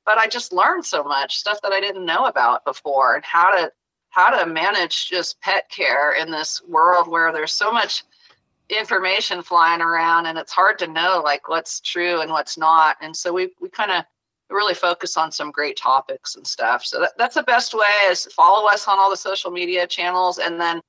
but 0.05 0.19
i 0.19 0.27
just 0.27 0.53
learned 0.53 0.85
so 0.85 1.03
much 1.03 1.39
stuff 1.39 1.59
that 1.63 1.73
i 1.73 1.81
didn't 1.81 2.05
know 2.05 2.27
about 2.27 2.63
before 2.67 3.15
and 3.15 3.25
how 3.25 3.51
to 3.51 3.73
how 4.11 4.31
to 4.31 4.47
manage 4.47 5.09
just 5.09 5.41
pet 5.41 5.69
care 5.71 6.13
in 6.13 6.31
this 6.31 6.63
world 6.67 7.09
where 7.09 7.33
there's 7.33 7.53
so 7.53 7.71
much 7.71 8.05
information 8.71 9.43
flying 9.43 9.81
around 9.81 10.27
and 10.27 10.39
it's 10.39 10.53
hard 10.53 10.79
to 10.79 10.87
know 10.87 11.23
like 11.25 11.49
what's 11.49 11.81
true 11.81 12.21
and 12.21 12.31
what's 12.31 12.59
not. 12.59 12.97
And 13.01 13.17
so 13.17 13.33
we, 13.33 13.51
we 13.61 13.69
kind 13.69 13.91
of 13.91 14.05
really 14.51 14.75
focus 14.75 15.17
on 15.17 15.31
some 15.33 15.51
great 15.51 15.77
topics 15.77 16.37
and 16.37 16.47
stuff. 16.47 16.85
So 16.85 17.01
that, 17.01 17.13
that's 17.19 17.35
the 17.35 17.43
best 17.43 17.75
way 17.75 18.09
is 18.11 18.27
follow 18.27 18.69
us 18.69 18.89
on 18.89 18.99
all 18.99 19.11
the 19.11 19.17
social 19.17 19.51
media 19.51 19.87
channels 19.87 20.39
and 20.39 20.61
then 20.61 20.81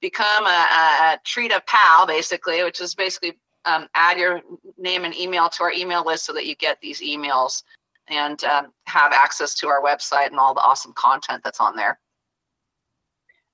become 0.00 0.46
a, 0.46 0.48
a 0.48 1.20
treat 1.24 1.52
a 1.52 1.60
pal 1.66 2.06
basically 2.06 2.62
which 2.62 2.80
is 2.80 2.94
basically 2.94 3.36
um, 3.64 3.88
add 3.94 4.16
your 4.16 4.40
name 4.78 5.04
and 5.04 5.14
email 5.16 5.48
to 5.48 5.64
our 5.64 5.72
email 5.72 6.04
list 6.04 6.24
so 6.24 6.32
that 6.32 6.46
you 6.46 6.54
get 6.54 6.78
these 6.80 7.00
emails 7.00 7.64
and 8.08 8.42
um, 8.44 8.68
have 8.86 9.12
access 9.12 9.54
to 9.56 9.68
our 9.68 9.82
website 9.82 10.28
and 10.28 10.38
all 10.38 10.54
the 10.54 10.60
awesome 10.60 10.92
content 10.92 11.42
that's 11.42 11.60
on 11.60 11.76
there 11.76 11.98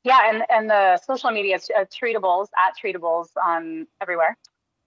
yeah, 0.05 0.31
and 0.31 0.45
and 0.51 0.71
the 0.71 0.99
social 0.99 1.31
media 1.31 1.59
uh, 1.77 1.85
treatibles 1.91 2.49
at 2.57 2.77
treatibles 2.77 3.29
on 3.43 3.87
everywhere. 4.01 4.37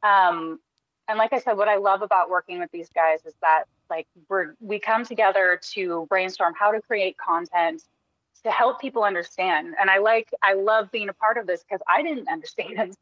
Um, 0.04 0.60
and 1.08 1.18
like 1.18 1.34
I 1.34 1.40
said, 1.40 1.58
what 1.58 1.68
I 1.68 1.78
love 1.78 2.04
about 2.04 2.30
working 2.30 2.60
with 2.60 2.72
these 2.72 2.90
guys 2.90 3.26
is 3.26 3.34
that 3.42 3.64
like 3.90 4.08
we're 4.30 4.54
we 4.60 4.80
come 4.80 5.04
together 5.04 5.60
to 5.74 6.06
brainstorm 6.10 6.54
how 6.58 6.72
to 6.72 6.82
create 6.82 7.18
content 7.18 7.84
to 8.44 8.52
help 8.52 8.80
people 8.80 9.04
understand. 9.04 9.74
And 9.80 9.90
I 9.90 9.98
like 9.98 10.30
I 10.44 10.54
love 10.54 10.92
being 10.92 11.10
a 11.10 11.14
part 11.14 11.38
of 11.38 11.48
this 11.48 11.64
because 11.64 11.82
I 11.88 12.04
didn't 12.04 12.28
understand. 12.32 12.96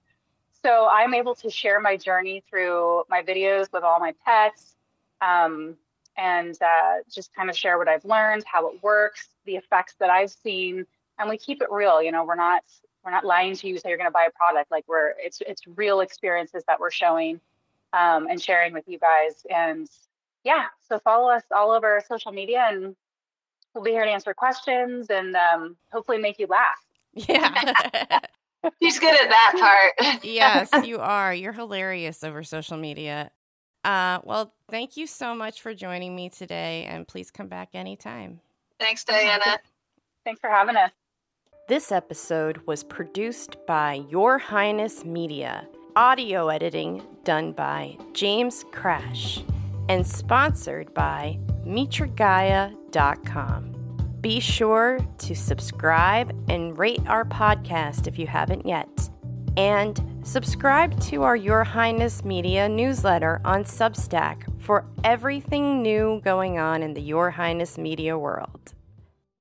So 0.64 0.88
I'm 0.90 1.14
able 1.14 1.36
to 1.36 1.50
share 1.50 1.80
my 1.82 1.98
journey 1.98 2.44
through 2.50 3.04
my 3.10 3.22
videos 3.22 3.72
with 3.74 3.84
all 3.84 4.00
my 4.00 4.16
pets, 4.26 4.76
um, 5.22 5.76
and 6.18 6.58
uh, 6.62 7.04
just 7.14 7.36
kind 7.36 7.50
of 7.50 7.58
share 7.58 7.78
what 7.78 7.88
I've 7.88 8.06
learned, 8.06 8.46
how 8.46 8.70
it 8.70 8.82
works, 8.82 9.28
the 9.46 9.58
effects 9.58 9.96
that 10.00 10.10
I've 10.10 10.32
seen 10.32 10.88
and 11.20 11.30
we 11.30 11.38
keep 11.38 11.62
it 11.62 11.68
real 11.72 12.02
you 12.02 12.12
know 12.12 12.24
we're 12.24 12.36
not 12.36 12.64
we're 13.04 13.12
not 13.12 13.26
lying 13.26 13.56
to 13.56 13.68
you 13.68 13.78
so 13.78 13.88
you're 13.88 13.98
going 13.98 14.10
to 14.10 14.12
buy 14.14 14.28
a 14.28 14.32
product 14.32 14.72
like 14.72 14.84
we're 14.88 15.14
it's 15.18 15.42
it's 15.48 15.62
real 15.76 16.00
experiences 16.02 16.64
that 16.68 16.80
we're 16.80 16.92
showing 16.92 17.40
um, 17.94 18.28
and 18.30 18.42
sharing 18.42 18.74
with 18.74 18.84
you 18.88 19.00
guys 19.00 19.46
and 19.50 19.90
yeah 20.44 20.66
so 20.88 21.00
follow 21.00 21.30
us 21.30 21.44
all 21.56 21.72
over 21.72 22.02
social 22.08 22.32
media 22.32 22.68
and 22.70 22.96
we'll 23.74 23.84
be 23.84 23.92
here 23.92 24.06
to 24.06 24.12
answer 24.12 24.34
questions 24.34 25.08
and 25.10 25.36
um, 25.36 25.76
hopefully 25.92 26.18
make 26.18 26.40
you 26.40 26.48
laugh 26.48 26.80
yeah 27.14 28.20
She's 28.82 29.00
good 29.00 29.14
at 29.14 29.30
that 29.30 29.94
part. 30.00 30.24
yes, 30.24 30.70
you 30.86 31.00
are. 31.00 31.34
You're 31.34 31.54
hilarious 31.54 32.24
over 32.24 32.44
social 32.44 32.78
media. 32.78 33.32
Uh, 33.84 34.20
well, 34.24 34.54
thank 34.72 34.98
you 34.98 35.06
so 35.06 35.36
much 35.36 35.62
for 35.62 35.74
joining 35.74 36.16
me 36.16 36.30
today, 36.30 36.86
and 36.90 37.08
please 37.08 37.30
come 37.30 37.48
back 37.48 37.70
anytime. 37.74 38.40
Thanks, 38.80 39.04
Diana. 39.04 39.60
Thanks 40.24 40.42
for 40.42 40.50
having 40.50 40.76
us. 40.76 40.92
This 41.68 41.92
episode 41.92 42.60
was 42.68 42.84
produced 42.84 43.58
by 43.66 44.04
Your 44.08 44.38
Highness 44.38 45.04
Media, 45.04 45.68
audio 45.96 46.50
editing 46.50 47.02
done 47.24 47.54
by 47.54 47.98
James 48.14 48.64
Crash, 48.72 49.44
and 49.90 50.06
sponsored 50.06 50.94
by 50.94 51.40
Mitragaia.com. 51.66 53.72
Be 54.22 54.40
sure 54.40 55.00
to 55.18 55.36
subscribe 55.36 56.40
and 56.52 56.78
rate 56.78 57.02
our 57.08 57.26
podcast 57.26 58.06
if 58.06 58.20
you 58.20 58.28
haven't 58.28 58.68
yet. 58.68 59.10
And 59.58 60.00
subscribe 60.22 61.00
to 61.06 61.24
our 61.24 61.36
Your 61.36 61.64
Highness 61.64 62.24
Media 62.24 62.70
newsletter 62.70 63.42
on 63.44 63.64
Substack 63.64 64.44
for 64.62 64.86
everything 65.04 65.82
new 65.82 66.22
going 66.24 66.60
on 66.60 66.84
in 66.84 66.94
the 66.94 67.02
Your 67.02 67.32
Highness 67.32 67.80
Media 67.80 68.16
world. 68.16 68.75